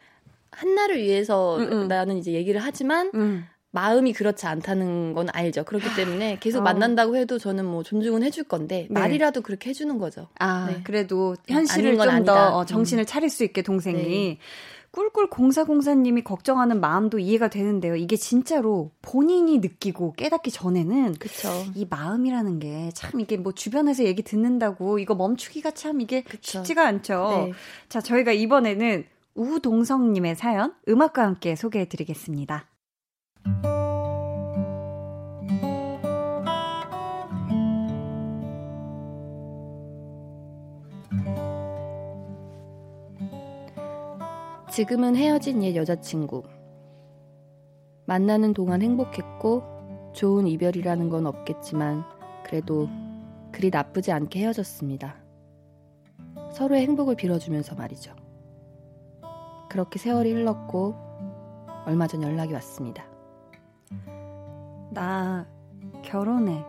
[0.52, 1.72] 한나를 위해서 음음.
[1.72, 1.88] 음.
[1.88, 3.46] 나는 이제 얘기를 하지만 음.
[3.72, 5.64] 마음이 그렇지 않다는 건 알죠.
[5.64, 6.62] 그렇기 때문에 계속 어.
[6.62, 9.00] 만난다고 해도 저는 뭐 존중은 해줄 건데 네.
[9.00, 10.28] 말이라도 그렇게 해주는 거죠.
[10.40, 10.82] 아 네.
[10.84, 13.06] 그래도 현실을 좀 더 정신을 음.
[13.06, 14.38] 차릴 수 있게 동생이.
[14.98, 15.02] 네.
[15.02, 17.96] 꿀꿀 공사공사님이 걱정하는 마음도 이해가 되는데요.
[17.96, 21.50] 이게 진짜로 본인이 느끼고 깨닫기 전에는 그쵸.
[21.76, 26.60] 이 마음이라는 게 참 이게 뭐 주변에서 얘기 듣는다고 이거 멈추기가 참 이게 그쵸.
[26.60, 27.30] 쉽지가 않죠.
[27.30, 27.54] 네.
[27.90, 32.66] 자, 저희가 이번에는 우동성님의 사연 음악과 함께 소개해 드리겠습니다.
[44.78, 46.44] 지금은 헤어진 옛 여자친구.
[48.06, 49.64] 만나는 동안 행복했고,
[50.14, 52.04] 좋은 이별이라는 건 없겠지만,
[52.46, 52.88] 그래도
[53.52, 55.16] 그리 나쁘지 않게 헤어졌습니다.
[56.52, 58.14] 서로의 행복을 빌어주면서 말이죠.
[59.68, 60.94] 그렇게 세월이 흘렀고,
[61.88, 63.04] 얼마 전 연락이 왔습니다.
[64.92, 65.48] 나
[66.04, 66.64] 결혼해.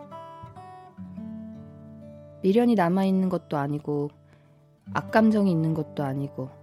[2.41, 4.09] 미련이 남아있는 것도 아니고,
[4.95, 6.57] 악감정이 있는 것도 아니고,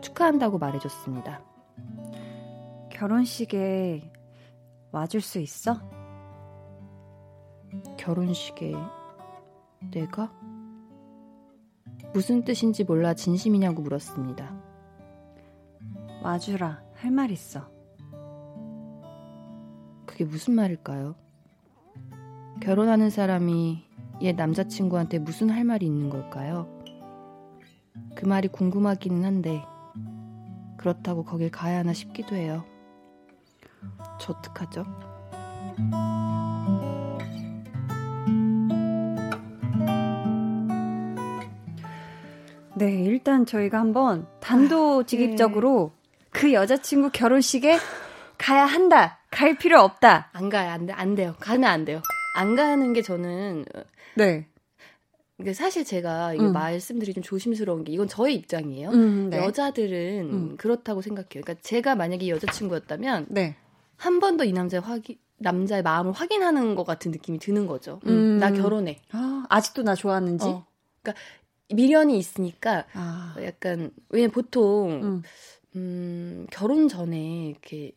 [0.00, 1.42] 축하한다고 말해줬습니다.
[2.90, 4.12] 결혼식에
[4.90, 5.78] 와줄 수 있어?
[7.96, 8.74] 결혼식에
[9.92, 10.32] 내가?
[12.12, 14.54] 무슨 뜻인지 몰라 진심이냐고 물었습니다.
[16.22, 17.68] 와주라, 할 말 있어.
[20.06, 21.14] 그게 무슨 말일까요?
[22.60, 23.84] 결혼하는 사람이
[24.22, 26.66] 옛 남자친구한테 무슨 할 말이 있는 걸까요?
[28.16, 29.62] 그 말이 궁금하기는 한데,
[30.78, 32.64] 그렇다고 거길 가야 하나 싶기도 해요.
[34.18, 34.84] 저 어떡하죠?
[42.76, 46.26] 네, 일단 저희가 한번 단도직입적으로 네.
[46.30, 47.76] 그 여자친구 결혼식에
[48.38, 49.18] 가야 한다.
[49.30, 50.30] 갈 필요 없다.
[50.32, 50.70] 안 가요.
[50.70, 50.92] 안 돼.
[50.92, 51.34] 안 돼요.
[51.40, 52.00] 가면 안 돼요.
[52.36, 53.64] 안 가는 게 저는
[54.14, 54.46] 네.
[55.38, 56.52] 그러니까 사실 제가 이게 음.
[56.52, 58.90] 말씀드리 좀 조심스러운 게 이건 저의 입장이에요.
[58.90, 59.38] 음, 네.
[59.38, 60.56] 여자들은 음.
[60.56, 61.42] 그렇다고 생각해요.
[61.42, 63.54] 그러니까 제가 만약에 여자친구였다면 네.
[63.96, 68.00] 한번 더 이 남자의 확인 남자의 마음을 확인하는 것 같은 느낌이 드는 거죠.
[68.06, 68.38] 음, 음.
[68.38, 68.98] 나 결혼해.
[69.12, 70.44] 아, 아직도 나 좋아하는지.
[70.44, 70.66] 어.
[71.02, 71.22] 그러니까
[71.72, 73.36] 미련이 있으니까 아.
[73.40, 75.22] 약간 왜냐 보통 음.
[75.76, 77.92] 음, 결혼 전에 이렇게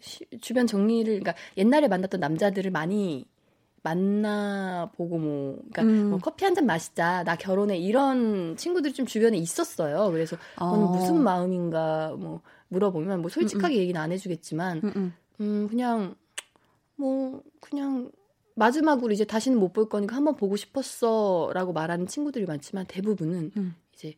[0.00, 3.26] 시, 주변 정리를 그러니까 옛날에 만났던 남자들을 많이
[3.82, 6.10] 만나보고 뭐, 그러니까 음.
[6.10, 10.10] 뭐 커피 한 잔 마시자, 나 결혼해 이런 친구들이 좀 주변에 있었어요.
[10.10, 10.76] 그래서 어.
[10.76, 13.80] 무슨 마음인가 뭐 물어보면 뭐 솔직하게 음음.
[13.82, 15.12] 얘기는 안 해주겠지만, 음음.
[15.40, 16.14] 음 그냥
[16.96, 18.10] 뭐 그냥
[18.56, 23.74] 마지막으로 이제 다시는 못 볼 거니까 한번 보고 싶었어라고 말하는 친구들이 많지만 대부분은 음.
[23.94, 24.14] 이제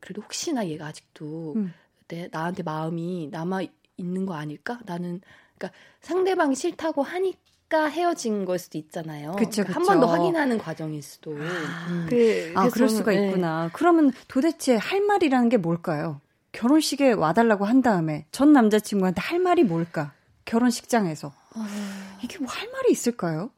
[0.00, 1.72] 그래도 혹시나 얘가 아직도 음.
[2.08, 3.60] 내 나한테 마음이 남아
[3.96, 4.80] 있는 거 아닐까?
[4.86, 5.20] 나는
[5.56, 7.38] 그러니까 상대방이 싫다고 하니까
[7.74, 9.32] 헤어진 걸 수도 있잖아요.
[9.36, 11.32] 그쵸, 그러니까 한번 더 확인하는 과정일 수도.
[11.32, 12.06] 아, 음.
[12.08, 13.26] 그, 아 그럴 수가 네.
[13.28, 13.70] 있구나.
[13.72, 16.20] 그러면 도대체 할 말이라는 게 뭘까요?
[16.52, 20.12] 결혼식에 와달라고 한 다음에 전 남자친구한테 할 말이 뭘까?
[20.44, 21.32] 결혼식장에서.
[21.54, 22.18] 아...
[22.22, 23.50] 이게 뭐 할 말이 있을까요?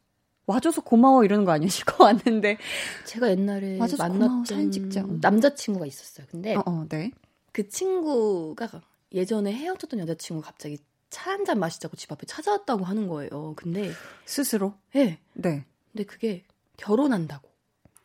[0.46, 2.56] 와줘서 고마워 이러는 거 아니시고 왔는데
[3.04, 5.04] 제가 옛날에 만났던 사진 찍자.
[5.20, 6.26] 남자친구가 있었어요.
[6.30, 7.10] 근데 어, 어, 네.
[7.52, 8.68] 그 친구가
[9.12, 10.78] 예전에 헤어졌던 여자친구 갑자기
[11.10, 13.54] 차 한 잔 마시자고 집 앞에 찾아왔다고 하는 거예요.
[13.56, 13.90] 근데
[14.24, 14.74] 스스로?
[14.92, 15.18] 네.
[15.34, 15.64] 네.
[15.92, 16.44] 근데 그게
[16.76, 17.48] 결혼한다고.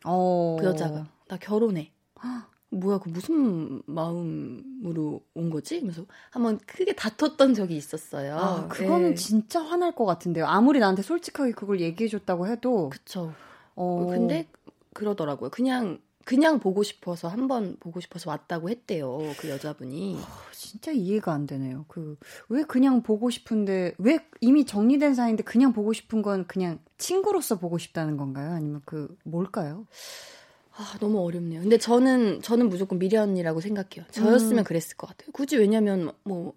[0.04, 0.56] 어...
[0.60, 1.92] 그 여자가 나 결혼해.
[2.70, 5.80] 뭐야 그 무슨 마음으로 온 거지?
[5.80, 8.36] 그래서 한번 크게 다퉜던 적이 있었어요.
[8.36, 9.14] 아, 그거는 네.
[9.14, 10.46] 진짜 화날 것 같은데요.
[10.46, 12.88] 아무리 나한테 솔직하게 그걸 얘기해줬다고 해도.
[12.88, 13.32] 그쵸.
[13.76, 14.06] 어...
[14.10, 14.48] 근데
[14.92, 15.50] 그러더라고요.
[15.50, 19.18] 그냥 그냥 보고 싶어서 한 번 보고 싶어서 왔다고 했대요.
[19.38, 20.16] 그 여자분이.
[20.16, 21.84] 어, 진짜 이해가 안 되네요.
[21.88, 22.16] 그
[22.48, 27.78] 왜 그냥 보고 싶은데 왜 이미 정리된 사이인데 그냥 보고 싶은 건 그냥 친구로서 보고
[27.78, 28.52] 싶다는 건가요?
[28.52, 29.86] 아니면 그 뭘까요?
[30.76, 31.60] 아, 너무 어렵네요.
[31.60, 34.04] 근데 저는 저는 무조건 미련이라고 생각해요.
[34.10, 34.64] 저였으면 음.
[34.64, 35.30] 그랬을 것 같아요.
[35.32, 36.54] 굳이 왜냐면 뭐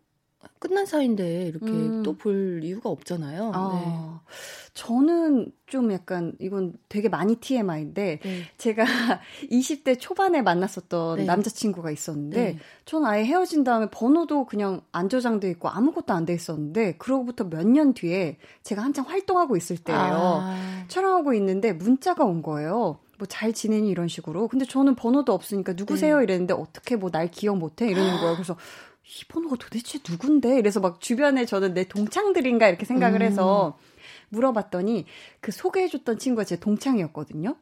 [0.59, 2.03] 끝난 사이인데 이렇게 음.
[2.03, 3.51] 또볼 이유가 없잖아요.
[3.53, 4.31] 아, 네.
[4.73, 8.41] 저는 좀 약간 이건 되게 많이 TMI인데 네.
[8.57, 8.83] 제가
[9.51, 11.25] 20대 초반에 만났었던 네.
[11.25, 12.59] 남자친구가 있었는데 네.
[12.85, 17.63] 저는 아예 헤어진 다음에 번호도 그냥 안 저장돼 있고 아무것도 안 돼 있었는데 그러고부터 몇
[17.67, 19.99] 년 뒤에 제가 한창 활동하고 있을 때예요.
[20.01, 20.85] 아.
[20.87, 22.99] 촬영하고 있는데 문자가 온 거예요.
[23.19, 24.47] 뭐잘 지내니 이런 식으로.
[24.47, 26.23] 근데 저는 번호도 없으니까 누구세요 네.
[26.23, 28.33] 이랬는데 어떻게 뭐 날 기억 못해 이러는 거예요.
[28.35, 28.55] 그래서
[29.07, 30.59] 이 번호가 도대체 누군데?
[30.59, 33.87] 이래서 막 주변에 저는 내 동창들인가 이렇게 생각을 해서 음.
[34.29, 35.05] 물어봤더니
[35.39, 37.55] 그 소개해줬던 친구가 제 동창이었거든요.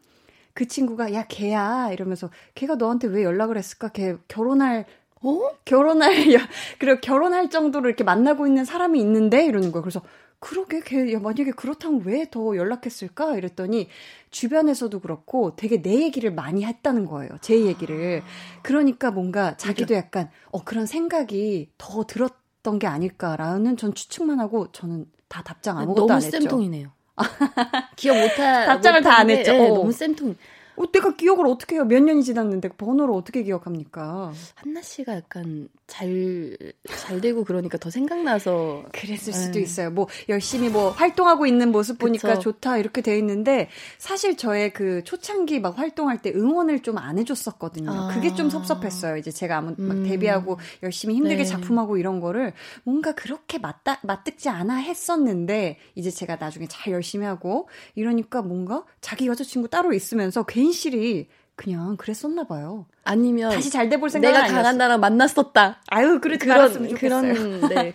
[0.54, 3.90] 그 친구가 야 걔야 이러면서 걔가 너한테 왜 연락을 했을까?
[3.90, 4.86] 걔 결혼할
[5.22, 5.52] 어?
[5.66, 6.14] 결혼할
[6.80, 9.84] 그리고 결혼할 정도로 이렇게 만나고 있는 사람이 있는데 이러는 거예요.
[9.84, 10.02] 그래서
[10.46, 13.36] 그러게 걔 야, 만약에 그렇다면 왜 더 연락했을까?
[13.36, 13.88] 이랬더니
[14.30, 17.32] 주변에서도 그렇고 되게 내 얘기를 많이 했다는 거예요.
[17.42, 18.22] 제 얘기를.
[18.62, 25.08] 그러니까 뭔가 자기도 약간 어 그런 생각이 더 들었던 게 아닐까라는 전 추측만 하고 저는
[25.28, 26.30] 다 답장 아무것도 안 했죠.
[26.38, 26.92] 너무 쌤통이네요.
[27.96, 29.52] 기억 못하 답장을 다 안 했죠.
[29.52, 29.74] 네, 어.
[29.74, 30.36] 너무 쌤통.
[30.78, 31.86] 어, 내가 기억을 어떻게 해요?
[31.86, 34.34] 몇 년이 지났는데 번호를 어떻게 기억합니까?
[34.56, 36.58] 한나 씨가 약간 잘,
[36.90, 38.86] 잘 되고 그러니까 더 생각나서.
[38.92, 39.40] 그랬을 네.
[39.40, 39.92] 수도 있어요.
[39.92, 42.52] 뭐, 열심히 뭐, 활동하고 있는 모습 보니까 그쵸.
[42.54, 43.70] 좋다, 이렇게 돼 있는데,
[44.00, 47.92] 사실 저의 그 초창기 막 활동할 때 응원을 좀 안 해줬었거든요.
[47.92, 48.08] 아.
[48.14, 49.18] 그게 좀 섭섭했어요.
[49.18, 50.04] 이제 제가 아무, 막 음.
[50.04, 51.46] 데뷔하고 열심히 힘들게 네.
[51.46, 57.68] 작품하고 이런 거를 뭔가 그렇게 맞다, 맞득지 않아 했었는데, 이제 제가 나중에 잘 열심히 하고,
[57.96, 62.86] 이러니까 뭔가 자기 여자친구 따로 있으면서 괜시리 그냥 그랬었나 봐요.
[63.04, 65.82] 아니면 다시 잘 돼 볼 생각은 내가 강한 나랑 만났었다.
[65.88, 67.94] 아유, 그러지 그런 그런 네.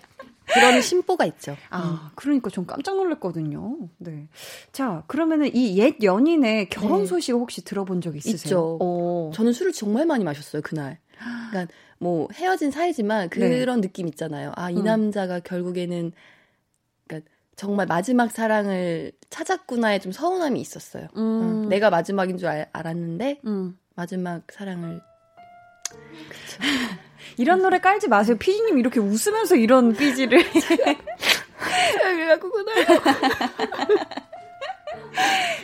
[0.53, 1.57] 그런 심보가 있죠.
[1.69, 2.11] 아, 음.
[2.17, 3.77] 그러니까 좀 깜짝 놀랐거든요.
[3.99, 4.27] 네.
[4.73, 7.07] 자, 그러면은 이 옛 연인의 결혼 네.
[7.07, 8.35] 소식 혹시 들어본 적 있으세요?
[8.35, 8.79] 있죠.
[8.81, 9.31] 어.
[9.35, 10.99] 저는 술을 정말 많이 마셨어요, 그날.
[11.51, 13.81] 그러니까 뭐 헤어진 사이지만 그런 네.
[13.81, 14.53] 느낌 있잖아요.
[14.57, 14.85] 아, 이 음.
[14.85, 16.13] 남자가 결국에는
[17.61, 21.09] 정말 마지막 사랑을 찾았구나에 좀 서운함이 있었어요.
[21.19, 21.65] 음.
[21.67, 23.77] 어, 내가 마지막인 줄 알, 알았는데 음.
[23.95, 25.03] 마지막 사랑을
[26.31, 26.59] 그쵸.
[27.37, 28.39] 이런 노래 깔지 마세요.
[28.39, 30.39] 피디님 이렇게 웃으면서 이런 삐지를
[32.17, 32.87] 왜 갖고 그나요?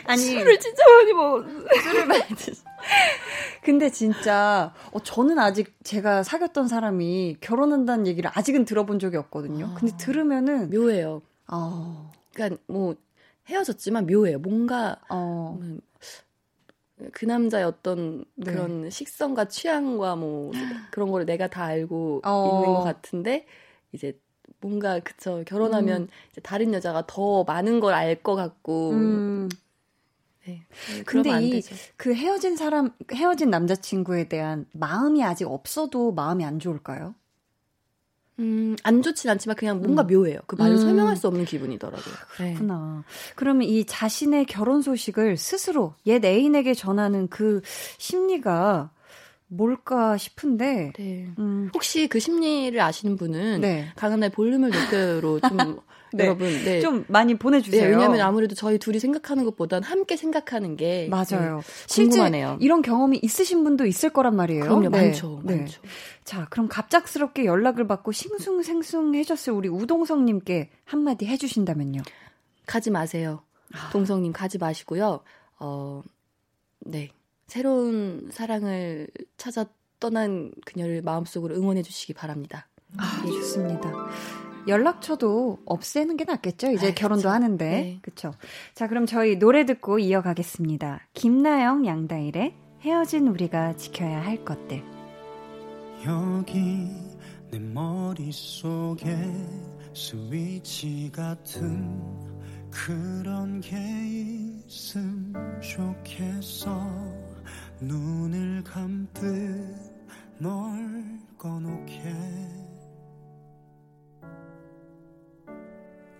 [0.05, 1.49] 아니 술을 진짜 많이 먹었어.
[1.81, 2.63] 술을 많이 드셨.
[3.63, 9.73] 근데 진짜 어, 저는 아직 제가 사귀었던 사람이 결혼한다는 얘기를 아직은 들어본 적이 없거든요.
[9.73, 9.97] 근데 아.
[9.97, 11.23] 들으면은 묘해요.
[11.51, 12.11] 어.
[12.33, 12.95] 그러니까 뭐
[13.47, 14.39] 헤어졌지만 묘해요.
[14.39, 15.57] 뭔가 어.
[15.59, 15.79] 음,
[17.13, 18.51] 그 남자의 어떤 네.
[18.51, 20.51] 그런 식성과 취향과 뭐
[20.91, 22.43] 그런 거를 내가 다 알고 어.
[22.43, 23.45] 있는 것 같은데
[23.91, 24.19] 이제
[24.61, 26.07] 뭔가 그쵸 결혼하면 음.
[26.31, 29.49] 이제 다른 여자가 더 많은 걸 알 것 같고 음.
[30.45, 30.65] 네.
[31.05, 31.61] 근데 이
[31.97, 37.15] 그 헤어진 사람 헤어진 남자친구에 대한 마음이 아직 없어도 마음이 안 좋을까요?
[38.39, 40.07] 음, 안 좋진 않지만 그냥 뭔가 음.
[40.07, 40.39] 묘해요.
[40.47, 40.81] 그 말을 음.
[40.81, 42.13] 설명할 수 없는 기분이더라고요.
[42.13, 43.03] 아, 그렇구나.
[43.05, 43.13] 네.
[43.35, 47.61] 그러면 이 자신의 결혼 소식을 스스로 옛 애인에게 전하는 그
[47.97, 48.91] 심리가
[49.47, 50.91] 뭘까 싶은데.
[50.97, 51.29] 네.
[51.39, 51.69] 음.
[51.73, 53.87] 혹시 그 심리를 아시는 분은 네.
[53.95, 55.57] 강한나의 볼륨을 높여로 좀
[56.13, 56.25] 네.
[56.25, 56.79] 여러분 네.
[56.81, 57.81] 좀 많이 보내주세요.
[57.81, 61.61] 네, 왜냐하면 아무래도 저희 둘이 생각하는 것보단 함께 생각하는 게 맞아요.
[61.89, 62.57] 네, 궁금하네요.
[62.61, 64.63] 이런 경험이 있으신 분도 있을 거란 말이에요.
[64.63, 64.89] 그럼요, 네.
[64.89, 65.57] 많죠, 네.
[65.57, 65.81] 많죠.
[66.23, 72.01] 자, 그럼 갑작스럽게 연락을 받고 싱숭생숭해졌을 우리 우동성님께 한마디 해주신다면요.
[72.65, 73.41] 가지 마세요.
[73.73, 73.89] 아.
[73.91, 75.21] 동성님 가지 마시고요.
[75.59, 76.01] 어,
[76.79, 77.09] 네.
[77.47, 79.65] 새로운 사랑을 찾아
[79.99, 82.67] 떠난 그녀를 마음속으로 응원해 주시기 바랍니다.
[82.97, 83.31] 아, 예.
[83.31, 83.91] 좋습니다.
[84.67, 86.71] 연락처도 없애는 게 낫겠죠?
[86.71, 87.29] 이제 아, 결혼도 그쵸.
[87.29, 87.65] 하는데.
[87.65, 87.99] 네.
[88.01, 88.31] 그쵸?
[88.73, 91.01] 자, 그럼 저희 노래 듣고 이어가겠습니다.
[91.13, 94.83] 김나영, 양다일의 헤어진 우리가 지켜야 할 것들.
[96.05, 96.87] 여기
[97.51, 99.15] 내 머릿속에
[99.93, 102.01] 스위치 같은
[102.69, 103.75] 그런 게
[104.67, 106.79] 있음 좋겠어
[107.79, 109.23] 눈을 감듯
[110.37, 112.66] 널 꺼놓게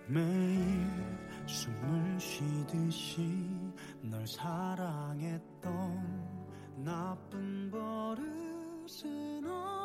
[0.08, 0.88] 매일
[1.46, 3.46] 숨을 쉬듯이
[4.00, 5.62] 널 사랑했던
[6.78, 9.77] 나쁜 버릇은 어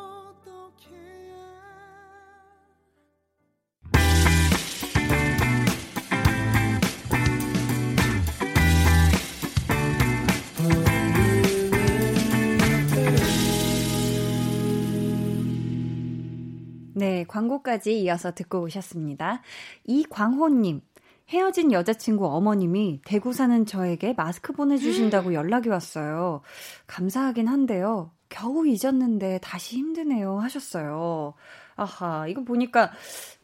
[17.34, 19.42] 광고까지 이어서 듣고 오셨습니다.
[19.86, 20.82] 이광호님,
[21.30, 26.42] 헤어진 여자친구 어머님이 대구 사는 저에게 마스크 보내주신다고 연락이 왔어요.
[26.86, 28.12] 감사하긴 한데요.
[28.30, 30.38] 겨우 잊었는데 다시 힘드네요.
[30.40, 31.34] 하셨어요.
[31.76, 32.92] 아하, 이거 보니까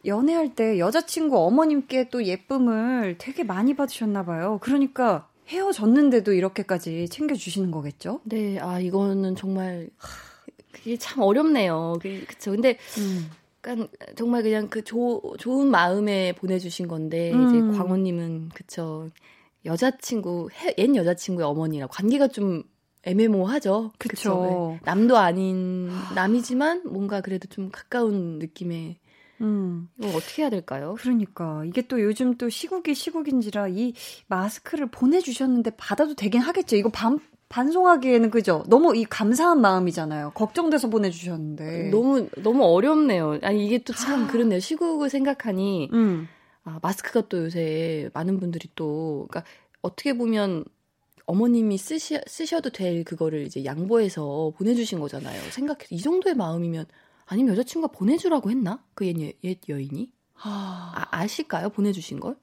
[0.05, 4.59] 연애할 때 여자친구 어머님께 또 예쁨을 되게 많이 받으셨나봐요.
[4.61, 8.21] 그러니까 헤어졌는데도 이렇게까지 챙겨주시는 거겠죠?
[8.23, 9.89] 네, 아, 이거는 정말,
[10.71, 11.95] 그게 참 어렵네요.
[12.27, 12.51] 그쵸.
[12.51, 13.31] 근데, 음.
[13.61, 17.47] 그러니까 정말 그냥 그 조, 좋은 마음에 보내주신 건데 음.
[17.47, 19.09] 이제 광호님은 그쵸
[19.65, 22.63] 여자친구 옛 여자친구의 어머니라 관계가 좀
[23.03, 23.91] 애매모호하죠.
[24.73, 24.79] 네.
[24.83, 28.97] 남도 아닌 남이지만 뭔가 그래도 좀 가까운 느낌의
[29.41, 29.87] 음.
[29.97, 30.95] 이거 어떻게 해야 될까요?
[30.99, 33.93] 그러니까 이게 또 요즘 또 시국이 시국인지라 이
[34.27, 36.75] 마스크를 보내주셨는데 받아도 되긴 하겠죠.
[36.75, 37.19] 이거 반
[37.49, 38.63] 반송하기에는 그죠?
[38.67, 40.31] 너무 이 감사한 마음이잖아요.
[40.35, 43.39] 걱정돼서 보내주셨는데 너무 너무 어렵네요.
[43.41, 44.27] 아니 이게 또참 아.
[44.27, 44.59] 그렇네요.
[44.59, 46.27] 시국을 생각하니 음.
[46.63, 49.49] 아, 마스크가 또 요새 많은 분들이 또 그러니까
[49.81, 50.63] 어떻게 보면
[51.25, 55.41] 어머님이 쓰시, 쓰셔도 될 그거를 이제 양보해서 보내주신 거잖아요.
[55.51, 56.85] 생각해 이 정도의 마음이면
[57.25, 58.83] 아니면 여자친구가 보내주라고 했나?
[58.93, 61.69] 그 옛, 옛 여인이 아, 아실까요?
[61.69, 62.35] 보내주신 걸?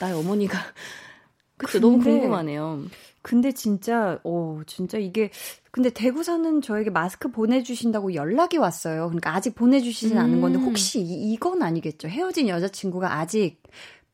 [0.00, 0.58] 나의 어머니가
[1.56, 2.84] 그쵸 너무 궁금하네요.
[3.22, 5.30] 근데 진짜, 어, 진짜 이게,
[5.70, 9.06] 근데 대구 사는 저에게 마스크 보내주신다고 연락이 왔어요.
[9.08, 10.22] 그러니까 아직 보내주시진 음.
[10.22, 10.64] 않은 건데, 음.
[10.64, 12.08] 혹시 이, 건 아니겠죠?
[12.08, 13.62] 헤어진 여자친구가 아직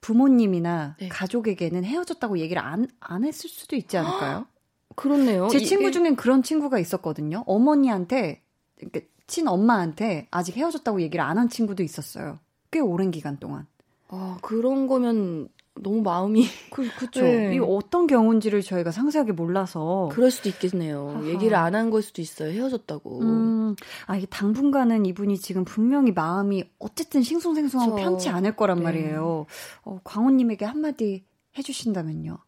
[0.01, 1.09] 부모님이나 네.
[1.09, 4.47] 가족에게는 헤어졌다고 얘기를 안, 안 했을 수도 있지 않을까요?
[4.97, 5.49] 그렇네요.
[5.49, 7.45] 제 친구 중엔 그런 친구가 있었거든요.
[7.47, 8.43] 어머니한테,
[8.77, 12.39] 그러니까 친엄마한테 아직 헤어졌다고 얘기를 안 한 친구도 있었어요.
[12.71, 13.67] 꽤 오랜 기간 동안.
[14.09, 15.49] 아, 그런 거면
[15.81, 17.21] 너무 마음이 그 그쵸.
[17.23, 17.55] 네.
[17.55, 21.09] 이 어떤 경우인지를 저희가 상세하게 몰라서 그럴 수도 있겠네요.
[21.11, 21.27] 하하.
[21.27, 22.51] 얘기를 안 한 걸 수도 있어요.
[22.51, 23.21] 헤어졌다고.
[23.23, 28.03] 음, 아 이게 당분간은 이분이 지금 분명히 마음이 어쨌든 싱숭생숭하고 그쵸.
[28.05, 28.85] 편치 않을 거란 네.
[28.85, 29.47] 말이에요.
[29.85, 31.25] 어, 광호님에게 한마디
[31.59, 32.39] 해주신다면요.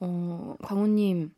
[0.00, 1.30] 어, 광호님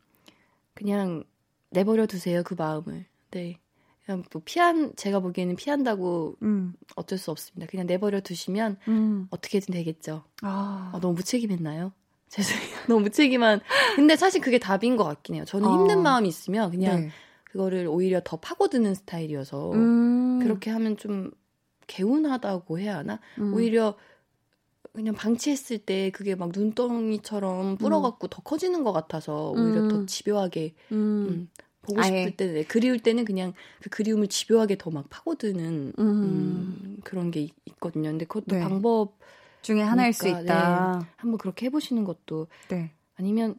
[0.73, 1.23] 그냥
[1.69, 3.05] 내버려 두세요 그 마음을.
[3.31, 3.59] 네.
[4.05, 6.73] 그냥 뭐 피한 제가 보기에는 피한다고 음.
[6.95, 7.69] 어쩔 수 없습니다.
[7.69, 9.27] 그냥 내버려 두시면 음.
[9.31, 10.23] 어떻게든 되겠죠.
[10.43, 10.91] 아.
[10.93, 11.91] 아, 너무 무책임했나요?
[12.29, 12.77] 죄송해요.
[12.87, 13.61] 너무 무책임한.
[13.95, 15.45] 근데 사실 그게 답인 것 같긴 해요.
[15.45, 16.01] 저는 힘든 아.
[16.01, 17.09] 마음이 있으면 그냥 네.
[17.45, 20.39] 그거를 오히려 더 파고드는 스타일이어서 음.
[20.39, 21.31] 그렇게 하면 좀
[21.87, 23.19] 개운하다고 해야 하나?
[23.39, 23.53] 음.
[23.53, 23.95] 오히려
[24.93, 28.29] 그냥 방치했을 때 그게 막 눈덩이처럼 불어갖고 음.
[28.29, 30.07] 더 커지는 것 같아서 오히려 더 음.
[30.07, 31.49] 집요하게 음.
[31.85, 32.35] 보고 싶을 아예.
[32.35, 36.03] 때는 네, 그리울 때는 그냥 그 그리움을 집요하게 더 막 파고드는 음.
[36.23, 38.09] 음, 그런 게 있거든요.
[38.09, 38.61] 근데 그것도 네.
[38.61, 39.17] 방법
[39.61, 40.43] 중에 하나일 수 있다.
[40.43, 42.91] 네, 한번 그렇게 해보시는 것도 네.
[43.15, 43.57] 아니면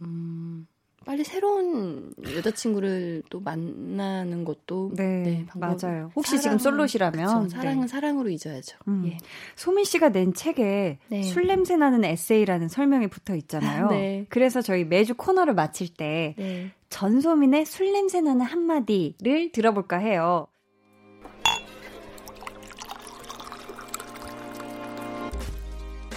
[0.00, 0.66] 음
[1.04, 6.10] 빨리 새로운 여자친구를 또 만나는 것도 네, 네 맞아요.
[6.14, 7.88] 혹시 사랑, 지금 솔로시라면 그쵸, 사랑은 네.
[7.88, 8.78] 사랑으로 잊어야죠.
[8.88, 9.04] 음.
[9.06, 9.18] 예.
[9.56, 11.22] 소민 씨가 낸 책에 네.
[11.22, 13.88] 술 냄새 나는 에세이라는 설명이 붙어 있잖아요.
[13.90, 14.26] 네.
[14.28, 16.70] 그래서 저희 매주 코너를 마칠 때 네.
[16.88, 20.46] 전소민의 술 냄새 나는 한마디를 들어볼까 해요.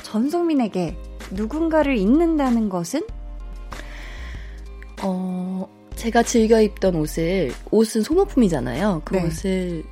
[0.03, 0.95] 전소민에게
[1.31, 3.01] 누군가를 잊는다는 것은
[5.01, 9.01] 어, 제가 즐겨 입던 옷을, 옷은 소모품이잖아요.
[9.05, 9.25] 그 네.
[9.25, 9.83] 옷을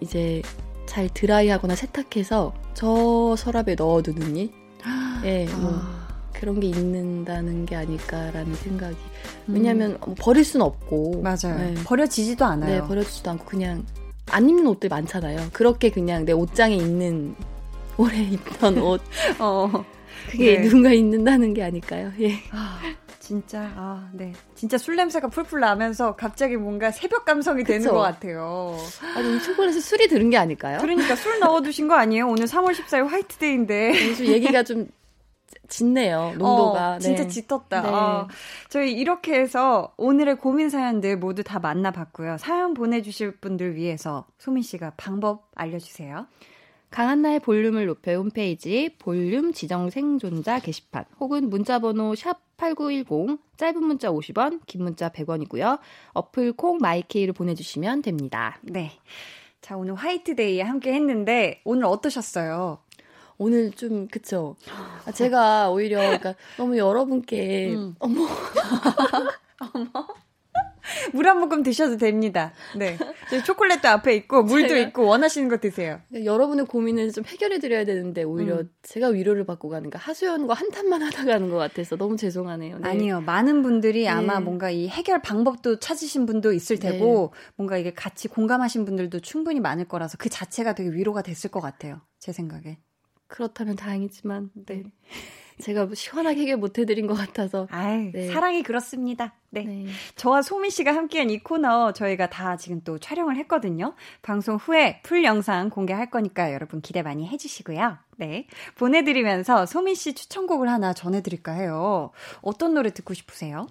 [0.00, 0.42] 이제
[0.86, 4.50] 잘 드라이하거나 세탁해서 저 서랍에 넣어두는 일?
[5.24, 5.72] 예, 네, 뭐.
[5.74, 6.02] 아.
[6.42, 8.96] 그런 게 있는다는 게 아닐까라는 생각이.
[9.46, 9.98] 왜냐면 음.
[10.06, 11.22] 뭐 버릴 수는 없고.
[11.22, 11.56] 맞아요.
[11.56, 11.74] 네.
[11.84, 12.82] 버려지지도 않아요.
[12.82, 13.86] 네, 버려지지도 않고 그냥
[14.26, 15.50] 안 입는 옷들 많잖아요.
[15.52, 17.36] 그렇게 그냥 내 옷장에 있는
[17.96, 19.00] 오래 입던 옷.
[19.38, 19.70] 어.
[20.28, 20.62] 그게 네.
[20.62, 22.10] 누군가 있는다는 게 아닐까요?
[22.20, 22.32] 예.
[23.22, 24.32] 아, 진짜 아, 네.
[24.56, 27.78] 진짜 술 냄새가 풀풀 나면서 갑자기 뭔가 새벽 감성이 그쵸?
[27.78, 28.76] 되는 것 같아요.
[29.14, 30.78] 아니, 이 초콜릿에 술이 들은 게 아닐까요?
[30.80, 32.26] 그러니까 술 넣어두신 거 아니에요?
[32.26, 34.08] 오늘 3월 14일 화이트데이인데.
[34.08, 34.88] 요즘 얘기가 좀
[35.68, 36.96] 짙네요, 농도가.
[36.96, 37.28] 어, 진짜 네.
[37.28, 37.82] 짙었다.
[37.82, 37.88] 네.
[37.88, 38.28] 어,
[38.68, 42.38] 저희 이렇게 해서 오늘의 고민 사연들 모두 다 만나봤고요.
[42.38, 46.26] 사연 보내주실 분들 위해서 소민 씨가 방법 알려주세요.
[46.92, 54.60] 강한나의 볼륨을 높여 홈페이지 볼륨 지정 생존자 게시판 혹은 문자번호 샵 8910 짧은 문자 50원
[54.66, 55.78] 긴 문자 100원이고요.
[56.12, 58.58] 어플 콩 마이케이를 보내주시면 됩니다.
[58.60, 58.92] 네.
[59.62, 62.78] 자 오늘 화이트데이에 함께 했는데 오늘 어떠셨어요?
[63.38, 64.56] 오늘 좀 그쵸.
[65.06, 67.96] 아, 제가 오히려 그러니까 너무 여러분께 음.
[68.00, 68.20] 어머
[69.74, 70.06] 어머
[71.14, 72.52] 물 한 모금 드셔도 됩니다.
[72.76, 72.98] 네.
[73.46, 76.00] 초콜릿도 앞에 있고 물도 있고 원하시는 거 드세요.
[76.12, 78.70] 여러분의 고민을 좀 해결해 드려야 되는데 오히려 음.
[78.82, 82.78] 제가 위로를 받고 가는가 하수연과 한탄만 하다 가는 것 같아서 너무 죄송하네요.
[82.78, 82.88] 네.
[82.88, 83.20] 아니요.
[83.20, 84.08] 많은 분들이 네.
[84.08, 86.92] 아마 뭔가 이 해결 방법도 찾으신 분도 있을 네.
[86.92, 87.52] 테고 네.
[87.56, 92.00] 뭔가 이게 같이 공감하신 분들도 충분히 많을 거라서 그 자체가 되게 위로가 됐을 것 같아요.
[92.18, 92.78] 제 생각에.
[93.28, 94.82] 그렇다면 다행이지만 네.
[95.62, 97.68] 제가 뭐 시원하게 해결 못 해드린 것 같아서.
[97.70, 98.28] 아유, 네.
[98.28, 99.34] 사랑이 그렇습니다.
[99.50, 99.64] 네.
[99.64, 99.86] 네.
[100.16, 103.94] 저와 소민 씨가 함께한 이 코너 저희가 다 지금 또 촬영을 했거든요.
[104.22, 107.96] 방송 후에 풀 영상 공개할 거니까 여러분 기대 많이 해주시고요.
[108.16, 108.48] 네.
[108.76, 112.10] 보내드리면서 소민 씨 추천곡을 하나 전해드릴까 해요.
[112.42, 113.68] 어떤 노래 듣고 싶으세요?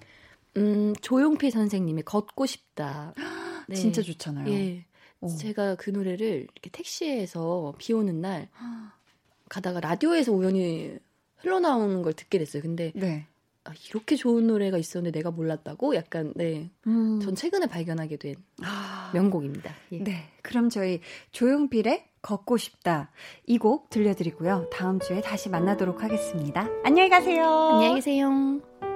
[0.57, 3.13] 음, 조용필 선생님이 걷고 싶다.
[3.67, 3.75] 네.
[3.75, 4.49] 진짜 좋잖아요.
[4.49, 4.85] 예.
[5.19, 5.27] 오.
[5.27, 8.47] 제가 그 노래를 이렇게 택시에서 비 오는 날
[9.49, 10.97] 가다가 라디오에서 우연히
[11.41, 12.61] 흘러나오는 걸 듣게 됐어요.
[12.63, 13.25] 근데 네.
[13.63, 16.69] 아, 이렇게 좋은 노래가 있었는데 내가 몰랐다고 약간 네.
[16.87, 17.19] 음.
[17.21, 19.11] 전 최근에 발견하게 된 아.
[19.13, 19.71] 명곡입니다.
[19.91, 19.99] 예.
[20.03, 20.29] 네.
[20.41, 20.99] 그럼 저희
[21.31, 23.11] 조용필의 걷고 싶다
[23.47, 24.69] 이 곡 들려드리고요.
[24.71, 26.67] 다음 주에 다시 만나도록 하겠습니다.
[26.83, 27.43] 안녕히 가세요.
[27.73, 28.90] 안녕히 계세요.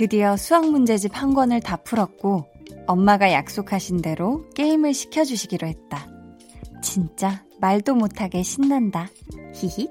[0.00, 2.46] 드디어 수학 문제집 한 권을 다 풀었고
[2.86, 6.08] 엄마가 약속하신 대로 게임을 시켜주시기로 했다.
[6.82, 9.10] 진짜 말도 못하게 신난다.
[9.52, 9.90] 히히.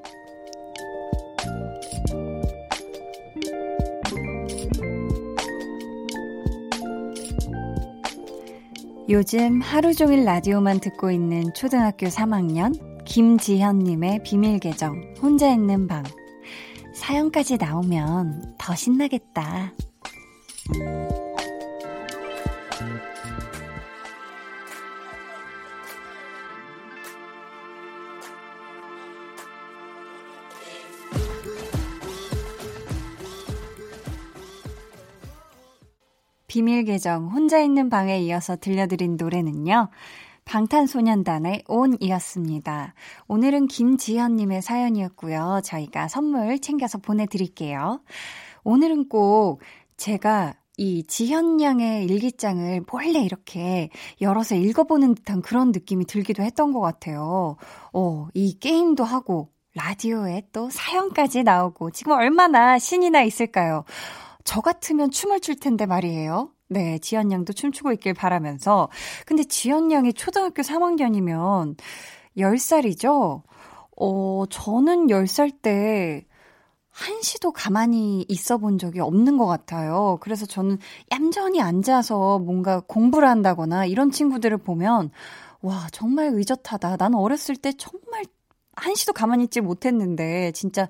[9.10, 16.01] 요즘 하루 종일 라디오만 듣고 있는 초등학교 3학년 김지현님의 비밀 계정 혼자 있는 방.
[16.95, 19.72] 사연까지 나오면 더 신나겠다.
[36.50, 39.90] 비밀 계정 혼자 있는 방에 이어서 들려드린 노래는요.
[40.46, 42.94] 방탄소년단의 온이었습니다.
[43.28, 45.62] 오늘은 김지현님의 사연이었고요.
[45.64, 48.02] 저희가 선물 챙겨서 보내드릴게요.
[48.64, 49.62] 오늘은 꼭
[49.96, 53.90] 제가 이 지현 양의 일기장을 몰래 이렇게
[54.22, 57.58] 열어서 읽어보는 듯한 그런 느낌이 들기도 했던 것 같아요.
[57.92, 63.84] 어, 이 게임도 하고, 라디오에 또 사연까지 나오고, 지금 얼마나 신이 나 있을까요?
[64.46, 66.50] 저 같으면 춤을 출 텐데 말이에요.
[66.70, 68.88] 네, 지연 양도 춤추고 있길 바라면서.
[69.26, 71.76] 근데 지연 양이 초등학교 3학년이면
[72.38, 73.44] 10살이죠?
[73.98, 76.26] 어, 저는 10살 때
[77.00, 80.18] 한시도 가만히 있어 본 적이 없는 것 같아요.
[80.20, 80.78] 그래서 저는
[81.12, 85.10] 얌전히 앉아서 뭔가 공부를 한다거나 이런 친구들을 보면,
[85.62, 86.97] 와, 정말 의젓하다.
[86.97, 88.26] 나는 어렸을 때 정말
[88.76, 90.88] 한시도 가만히 있지 못했는데, 진짜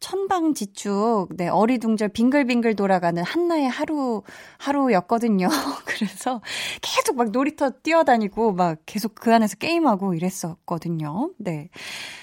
[0.00, 4.22] 천방지축, 네, 어리둥절 빙글빙글 돌아가는 한나의 하루,
[4.58, 5.48] 하루였거든요.
[5.84, 6.40] 그래서
[6.80, 11.32] 계속 막 놀이터 뛰어다니고 막 계속 그 안에서 게임하고 이랬었거든요.
[11.38, 11.70] 네.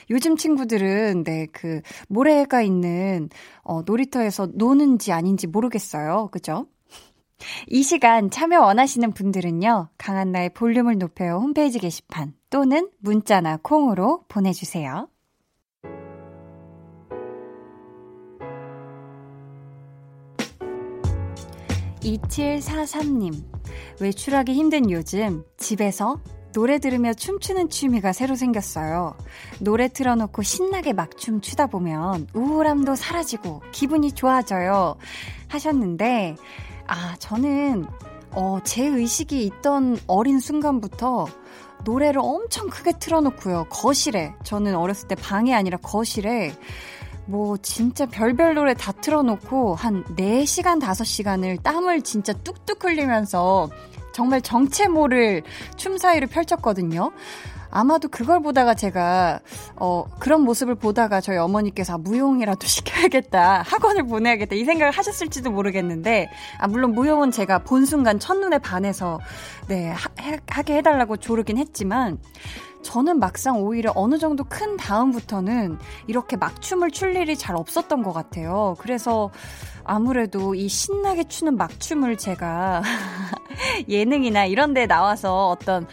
[0.09, 3.29] 요즘 친구들은, 네, 그, 모래가 있는,
[3.63, 6.29] 어, 놀이터에서 노는지 아닌지 모르겠어요.
[6.31, 6.67] 그죠?
[7.67, 15.09] 이 시간 참여 원하시는 분들은요, 강한나의 볼륨을 높여요 홈페이지 게시판 또는 문자나 콩으로 보내주세요.
[22.05, 23.43] 2743님,
[23.99, 26.19] 외출하기 힘든 요즘 집에서
[26.53, 29.17] 노래 들으며 춤추는 취미가 새로 생겼어요.
[29.59, 34.95] 노래 틀어놓고 신나게 막 춤추다 보면 우울함도 사라지고 기분이 좋아져요.
[35.49, 36.37] 하셨는데,
[36.87, 37.85] 아, 저는,
[38.31, 41.25] 어, 제 의식이 있던 어린 순간부터
[41.83, 43.65] 노래를 엄청 크게 틀어놓고요.
[43.69, 44.33] 거실에.
[44.43, 46.53] 저는 어렸을 때 방이 아니라 거실에
[47.27, 53.69] 뭐 진짜 별별 노래 다 틀어놓고 한 4시간, 5시간을 땀을 진짜 뚝뚝 흘리면서
[54.13, 55.41] 정말 정체 모를
[55.75, 57.11] 춤 사이를 펼쳤거든요.
[57.71, 59.41] 아마도 그걸 보다가 제가
[59.75, 66.29] 어 그런 모습을 보다가 저희 어머니께서 아, 무용이라도 시켜야겠다 학원을 보내야겠다 이 생각을 하셨을지도 모르겠는데
[66.57, 69.19] 아 물론 무용은 제가 본 순간 첫눈에 반해서
[69.67, 70.09] 네 하,
[70.47, 72.17] 하 게 해달라고 조르긴 했지만
[72.95, 75.77] 저는 막상 오히려 어느 정도 큰 다음부터는
[76.07, 78.77] 이렇게 막춤을 출 일이 잘 없었던 것 같아요.
[78.79, 79.31] 그래서
[79.83, 82.81] 아무래도 이 신나게 추는 막춤을 제가
[83.89, 85.85] 예능이나 이런 데 나와서 어떤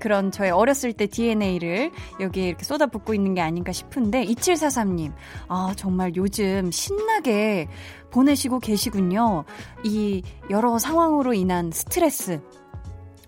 [0.00, 5.12] 그런 저의 어렸을 때 DNA를 여기에 이렇게 쏟아붓고 있는 게 아닌가 싶은데 2743님
[5.46, 7.68] 아 정말 요즘 신나게
[8.10, 9.44] 보내시고 계시군요.
[9.84, 12.40] 이 여러 상황으로 인한 스트레스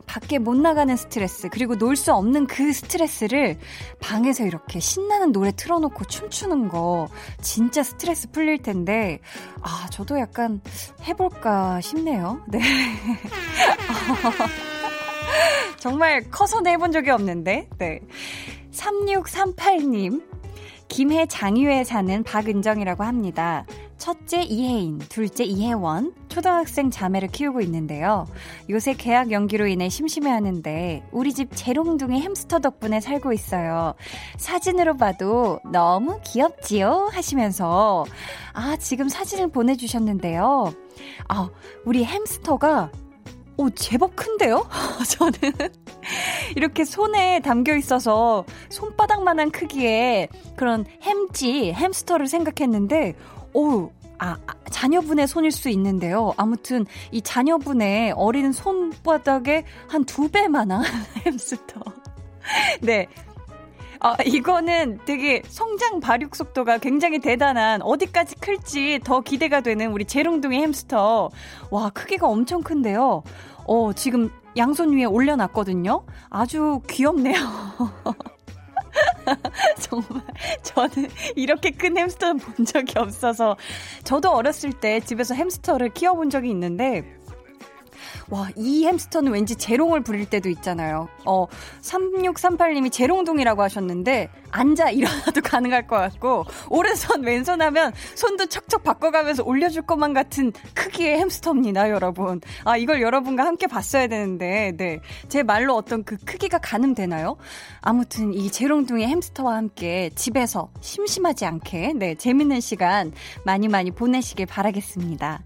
[0.07, 3.59] 밖에 못 나가는 스트레스, 그리고 놀 수 없는 그 스트레스를
[4.01, 7.09] 방에서 이렇게 신나는 노래 틀어놓고 춤추는 거
[7.41, 9.21] 진짜 스트레스 풀릴 텐데,
[9.63, 10.61] 아, 저도 약간
[11.07, 12.41] 해볼까 싶네요.
[12.49, 12.61] 네.
[15.79, 18.01] 정말 커서는 해본 적이 없는데, 네.
[18.73, 20.23] 3638님,
[20.89, 23.65] 김해 장유에 사는 박은정이라고 합니다.
[24.03, 28.27] 첫째 이혜인, 둘째 이혜원, 초등학생 자매를 키우고 있는데요.
[28.69, 33.95] 요새 계약 연기로 인해 심심해하는데 우리 집 재롱둥이 햄스터 덕분에 살고 있어요.
[34.39, 37.11] 사진으로 봐도 너무 귀엽지요?
[37.13, 38.05] 하시면서
[38.55, 40.75] 아 지금 사진을 보내주셨는데요.
[41.29, 41.51] 아
[41.85, 42.91] 우리 햄스터가
[43.57, 44.67] 오, 제법 큰데요?
[45.11, 45.33] 저는
[46.57, 53.15] 이렇게 손에 담겨 있어서 손바닥만한 크기의 그런 햄찌, 햄스터를 생각했는데,
[53.55, 56.33] 오, 아, 아, 자녀분의 손일 수 있는데요.
[56.37, 60.83] 아무튼 이 자녀분의 어린 손바닥에 한 두 배만한
[61.27, 61.81] 햄스터.
[62.81, 63.07] 네.
[64.01, 70.61] 아, 이거는 되게 성장 발육 속도가 굉장히 대단한 어디까지 클지 더 기대가 되는 우리 재롱둥이
[70.63, 71.31] 햄스터.
[71.71, 73.23] 와, 크기가 엄청 큰데요.
[73.67, 76.05] 어, 지금 양손 위에 올려놨거든요.
[76.31, 77.37] 아주 귀엽네요.
[79.81, 80.23] 정말
[80.63, 83.57] 저는 이렇게 큰 햄스터는 본 적이 없어서
[84.05, 87.05] 저도 어렸을 때 집에서 햄스터를 키워본 적이 있는데
[88.33, 91.07] 와, 이 햄스터는 왠지 재롱을 부릴 때도 있잖아요.
[91.27, 91.47] 어,
[91.83, 99.83] 3638님이 재롱둥이라고 하셨는데, 앉아 일어나도 가능할 것 같고, 오른손, 왼손 하면 손도 척척 바꿔가면서 올려줄
[99.83, 102.41] 것만 같은 크기의 햄스터입니다, 여러분.
[102.65, 105.01] 아, 이걸 여러분과 함께 봤어야 되는데, 네.
[105.29, 107.37] 제 말로 어떤 그 크기가 가늠되나요?
[107.83, 113.13] 아무튼 이 재롱둥이 햄스터와 함께 집에서 심심하지 않게, 네, 재밌는 시간
[113.45, 115.43] 많이 많이 보내시길 바라겠습니다.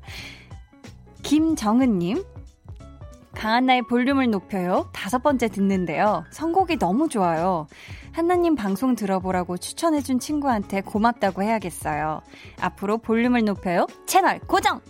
[1.25, 2.23] 김정은님,
[3.37, 4.89] 강한나의 볼륨을 높여요.
[4.93, 6.25] 다섯 번째 듣는데요.
[6.31, 7.67] 선곡이 너무 좋아요.
[8.13, 12.23] 한나님 방송 들어보라고 추천해준 친구한테 고맙다고 해야겠어요.
[12.61, 13.87] 앞으로 볼륨을 높여요.
[14.07, 14.81] 채널 고정!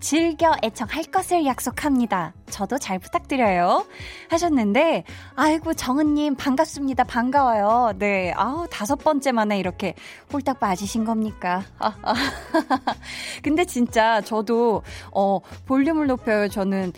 [0.00, 2.34] 즐겨 애청할 것을 약속합니다.
[2.50, 3.86] 저도 잘 부탁드려요.
[4.28, 7.04] 하셨는데, 아이고, 정은님, 반갑습니다.
[7.04, 7.94] 반가워요.
[7.98, 9.94] 네, 아우, 다섯 번째 만에 이렇게
[10.30, 11.62] 홀딱 빠지신 겁니까?
[13.42, 16.48] 근데 진짜 저도, 어, 볼륨을 높여요.
[16.48, 16.92] 저는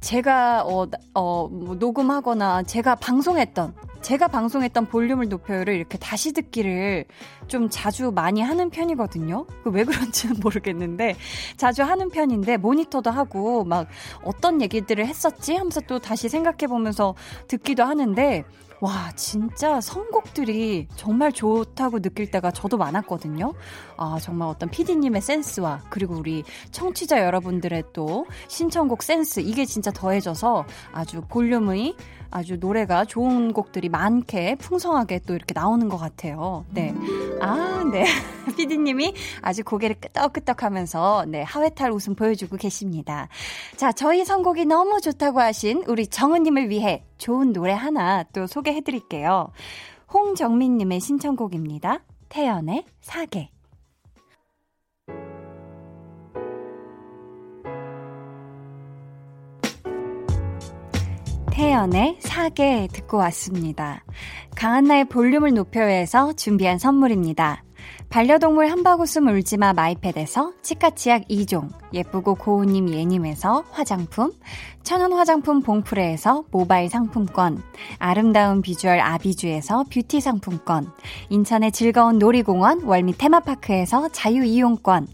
[0.00, 7.04] 제가 어, 어, 뭐 녹음하거나 제가 방송했던 제가 방송했던 볼륨을 높여요를 이렇게 다시 듣기를
[7.48, 9.46] 좀 자주 많이 하는 편이거든요.
[9.62, 11.16] 그왜 그런지는 모르겠는데
[11.56, 13.88] 자주 하는 편인데 모니터도 하고 막
[14.24, 17.14] 어떤 얘기들을 했었지 하면서 또 다시 생각해 보면서
[17.46, 18.44] 듣기도 하는데
[18.80, 23.52] 와, 진짜 선곡들이 정말 좋다고 느낄 때가 저도 많았거든요.
[23.98, 30.64] 아, 정말 어떤 PD님의 센스와 그리고 우리 청취자 여러분들의 또 신청곡 센스, 이게 진짜 더해져서
[30.92, 31.94] 아주 볼륨의
[32.30, 36.64] 아주 노래가 좋은 곡들이 많게 풍성하게 또 이렇게 나오는 것 같아요.
[36.70, 36.94] 네.
[37.40, 38.04] 아, 네.
[38.56, 43.28] 피디님이 아주 고개를 끄덕끄덕 하면서 네, 하회탈 웃음 보여주고 계십니다.
[43.76, 49.50] 자, 저희 선곡이 너무 좋다고 하신 우리 정은님을 위해 좋은 노래 하나 또 소개해 드릴게요.
[50.12, 52.00] 홍정민님의 신청곡입니다.
[52.28, 53.50] 태연의 사계.
[61.50, 64.04] 태연의 사계 듣고 왔습니다.
[64.56, 67.64] 강한나의 볼륨을 높여서 준비한 선물입니다.
[68.08, 74.32] 반려동물 한바구음 울지마 마이펫에서 치카치약 2종, 예쁘고 고운님 예님에서 화장품,
[74.82, 77.62] 천연 화장품 봉프레에서 모바일 상품권,
[77.98, 80.90] 아름다운 비주얼 아비주에서 뷰티 상품권,
[81.28, 85.06] 인천의 즐거운 놀이공원 월미 테마파크에서 자유이용권,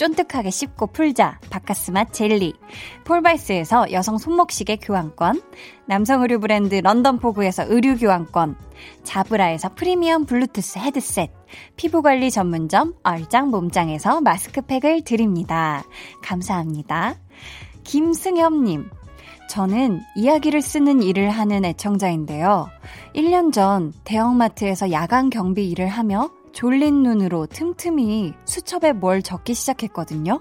[0.00, 2.54] 쫀득하게 씹고 풀자 박카스맛 젤리,
[3.04, 5.42] 폴바이스에서 여성 손목시계 교환권,
[5.84, 8.56] 남성 의류 브랜드 런던포구에서 의류 교환권,
[9.04, 11.30] 자브라에서 프리미엄 블루투스 헤드셋,
[11.76, 15.84] 피부관리 전문점 얼짱 몸짱에서 마스크팩을 드립니다.
[16.22, 17.16] 감사합니다.
[17.84, 18.88] 김승엽님,
[19.50, 22.70] 저는 이야기를 쓰는 일을 하는 애청자인데요.
[23.14, 30.40] 1년 전 대형마트에서 야간 경비 일을 하며 졸린 눈으로 틈틈이 수첩에 뭘 적기 시작했거든요.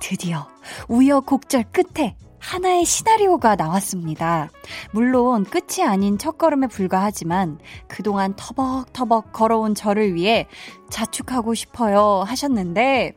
[0.00, 0.48] 드디어
[0.88, 4.50] 우여곡절 끝에 하나의 시나리오가 나왔습니다.
[4.90, 10.48] 물론 끝이 아닌 첫걸음에 불과하지만 그동안 터벅터벅 걸어온 저를 위해
[10.90, 13.14] 자축하고 싶어요 하셨는데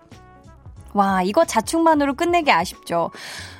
[0.93, 3.11] 와, 이거 자축만으로 끝내기 아쉽죠.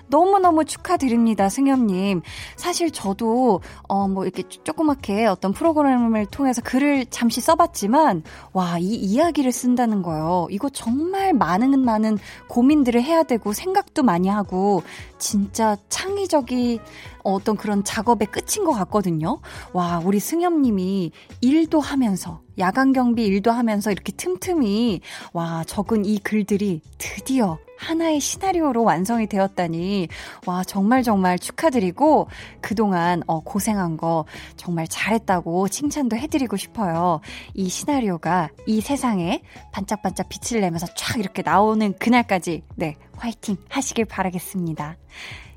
[0.07, 2.21] 너무너무 축하드립니다, 승엽님.
[2.55, 9.51] 사실 저도, 어, 뭐, 이렇게 조그맣게 어떤 프로그램을 통해서 글을 잠시 써봤지만, 와, 이 이야기를
[9.51, 10.47] 쓴다는 거요.
[10.49, 14.83] 이거 정말 많은, 많은 고민들을 해야 되고, 생각도 많이 하고,
[15.17, 16.79] 진짜 창의적인
[17.23, 19.39] 어떤 그런 작업의 끝인 것 같거든요.
[19.73, 25.01] 와, 우리 승엽님이 일도 하면서, 야간 경비 일도 하면서 이렇게 틈틈이,
[25.33, 30.07] 와, 적은 이 글들이 드디어 하나의 시나리오로 완성이 되었다니,
[30.47, 32.27] 와, 정말 정말 축하드리고,
[32.59, 34.25] 그동안 어, 고생한 거
[34.57, 37.21] 정말 잘했다고 칭찬도 해드리고 싶어요.
[37.53, 44.97] 이 시나리오가 이 세상에 반짝반짝 빛을 내면서 쫙 이렇게 나오는 그날까지, 네, 화이팅 하시길 바라겠습니다.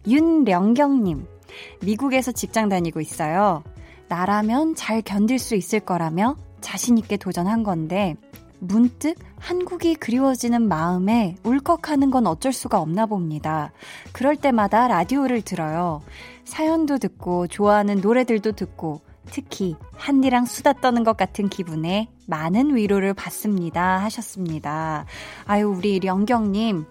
[0.06, 1.26] 윤령경님,
[1.82, 3.64] 미국에서 직장 다니고 있어요.
[4.08, 8.16] 나라면 잘 견딜 수 있을 거라며 자신있게 도전한 건데,
[8.61, 13.72] 문득 한국이 그리워지는 마음에 울컥하는 건 어쩔 수가 없나 봅니다.
[14.12, 16.02] 그럴 때마다 라디오를 들어요.
[16.44, 19.00] 사연도 듣고 좋아하는 노래들도 듣고
[19.30, 23.98] 특히 한디랑 수다 떠는 것 같은 기분에 많은 위로를 받습니다.
[23.98, 25.04] 하셨습니다.
[25.44, 26.86] 아유, 우리 령경님,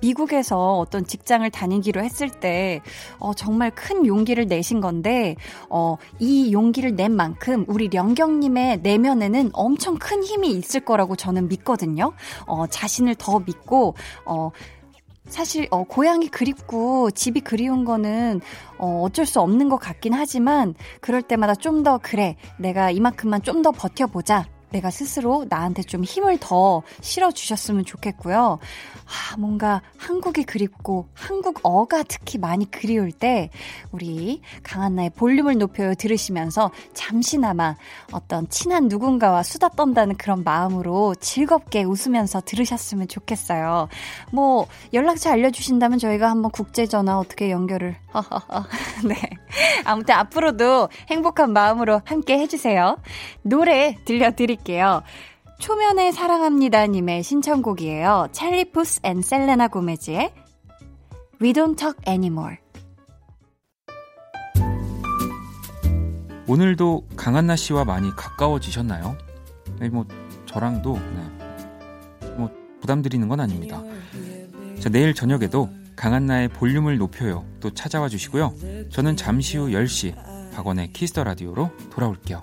[0.00, 2.80] 미국에서 어떤 직장을 다니기로 했을 때,
[3.18, 5.36] 어, 정말 큰 용기를 내신 건데,
[5.70, 12.12] 어, 이 용기를 낸 만큼 우리 령경님의 내면에는 엄청 큰 힘이 있을 거라고 저는 믿거든요.
[12.46, 13.94] 어, 자신을 더 믿고,
[14.26, 14.50] 어,
[15.26, 18.42] 사실 어 고향이 그립고 집이 그리운 거는
[18.76, 23.62] 어 어쩔 수 없는 것 같긴 하지만 그럴 때마다 좀 더 그래 내가 이만큼만 좀
[23.62, 28.58] 더 버텨보자 내가 스스로 나한테 좀 힘을 더 실어주셨으면 좋겠고요.
[29.04, 33.50] 아, 뭔가 한국이 그립고 한국어가 특히 많이 그리울 때
[33.92, 37.76] 우리 강한나의 볼륨을 높여 들으시면서 잠시나마
[38.12, 43.88] 어떤 친한 누군가와 수다 떤다는 그런 마음으로 즐겁게 웃으면서 들으셨으면 좋겠어요.
[44.32, 47.96] 뭐 연락처 알려주신다면 저희가 한번 국제전화 어떻게 연결을
[49.06, 49.14] 네.
[49.84, 52.98] 아무튼 앞으로도 행복한 마음으로 함께 해주세요.
[53.42, 54.63] 노래 들려드릴게요.
[55.58, 58.28] 초면에 사랑합니다님의 신청곡이에요.
[58.32, 60.32] 찰리 푸스 and 셀레나 고메즈의
[61.40, 62.56] We Don't Talk Anymore.
[66.46, 69.16] 오늘도 강한나 씨와 많이 가까워지셨나요?
[69.80, 70.06] 네, 뭐
[70.46, 72.28] 저랑도 네.
[72.36, 72.50] 뭐
[72.80, 73.82] 부담 드리는 건 아닙니다.
[74.80, 77.46] 자, 내일 저녁에도 강한나의 볼륨을 높여요.
[77.60, 78.54] 또 찾아와 주시고요.
[78.90, 82.42] 저는 잠시 후 10시 박원의 Kiss the Radio로 돌아올게요.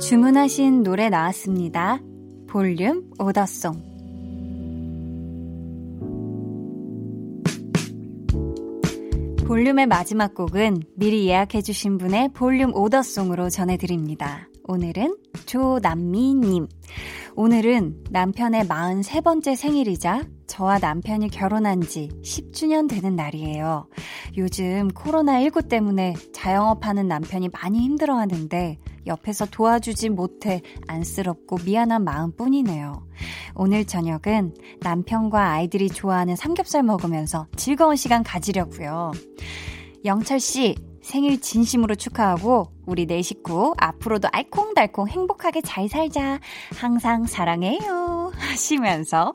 [0.00, 2.00] 주문하신 노래 나왔습니다.
[2.46, 3.94] 볼륨 오더송.
[9.46, 14.48] 볼륨의 마지막 곡은 미리 예약해주신 분의 볼륨 오더송으로 전해드립니다.
[14.64, 15.16] 오늘은
[15.46, 16.68] 조남미님.
[17.36, 20.22] 오늘은 남편의 43번째 생일이자
[20.54, 23.88] 저와 남편이 결혼한 지 10주년 되는 날이에요.
[24.36, 33.04] 요즘 코로나19 때문에 자영업하는 남편이 많이 힘들어 하는데 옆에서 도와주지 못해 안쓰럽고 미안한 마음 뿐이네요.
[33.56, 39.10] 오늘 저녁은 남편과 아이들이 좋아하는 삼겹살 먹으면서 즐거운 시간 가지려고요.
[40.04, 46.40] 영철 씨, 생일 진심으로 축하하고 우리 네 식구 앞으로도 알콩달콩 행복하게 잘 살자.
[46.76, 48.32] 항상 사랑해요.
[48.36, 49.34] 하시면서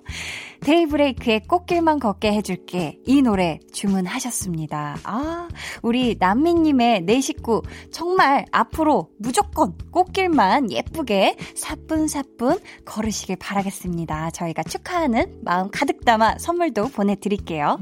[0.62, 2.98] 데이브레이크의 꽃길만 걷게 해줄게.
[3.06, 4.98] 이 노래 주문하셨습니다.
[5.04, 5.48] 아,
[5.84, 7.62] 우리 남미님의 네 식구
[7.92, 14.32] 정말 앞으로 무조건 꽃길만 예쁘게 사뿐사뿐 걸으시길 바라겠습니다.
[14.32, 17.78] 저희가 축하하는 마음 가득 담아 선물도 보내드릴게요.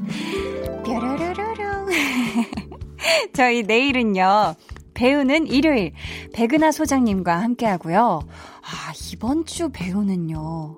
[0.85, 1.87] 뾰로로로롱.
[3.33, 4.55] 저희 내일은요.
[4.93, 5.93] 배우는 일요일
[6.33, 8.21] 백은하 소장님과 함께 하고요.
[8.61, 10.77] 아, 이번 주 배우는요.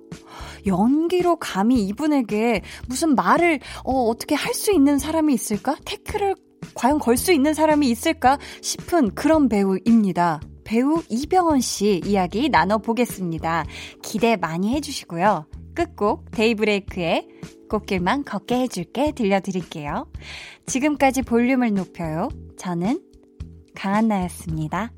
[0.68, 5.78] 연기로 감히 이분에게 무슨 말을 어, 어떻게 할 수 있는 사람이 있을까?
[5.86, 6.36] 태클을
[6.74, 10.42] 과연 걸 수 있는 사람이 있을까 싶은 그런 배우입니다.
[10.66, 13.66] 배우 이병헌 씨 이야기 나눠보겠습니다.
[14.04, 15.46] 기대 많이 해주시고요.
[15.80, 17.26] 끝곡 데이브레이크의
[17.70, 20.12] 꽃길만 걷게 해줄게 들려드릴게요.
[20.66, 22.28] 지금까지 볼륨을 높여요.
[22.58, 23.02] 저는
[23.76, 24.92] 강한나였습니다.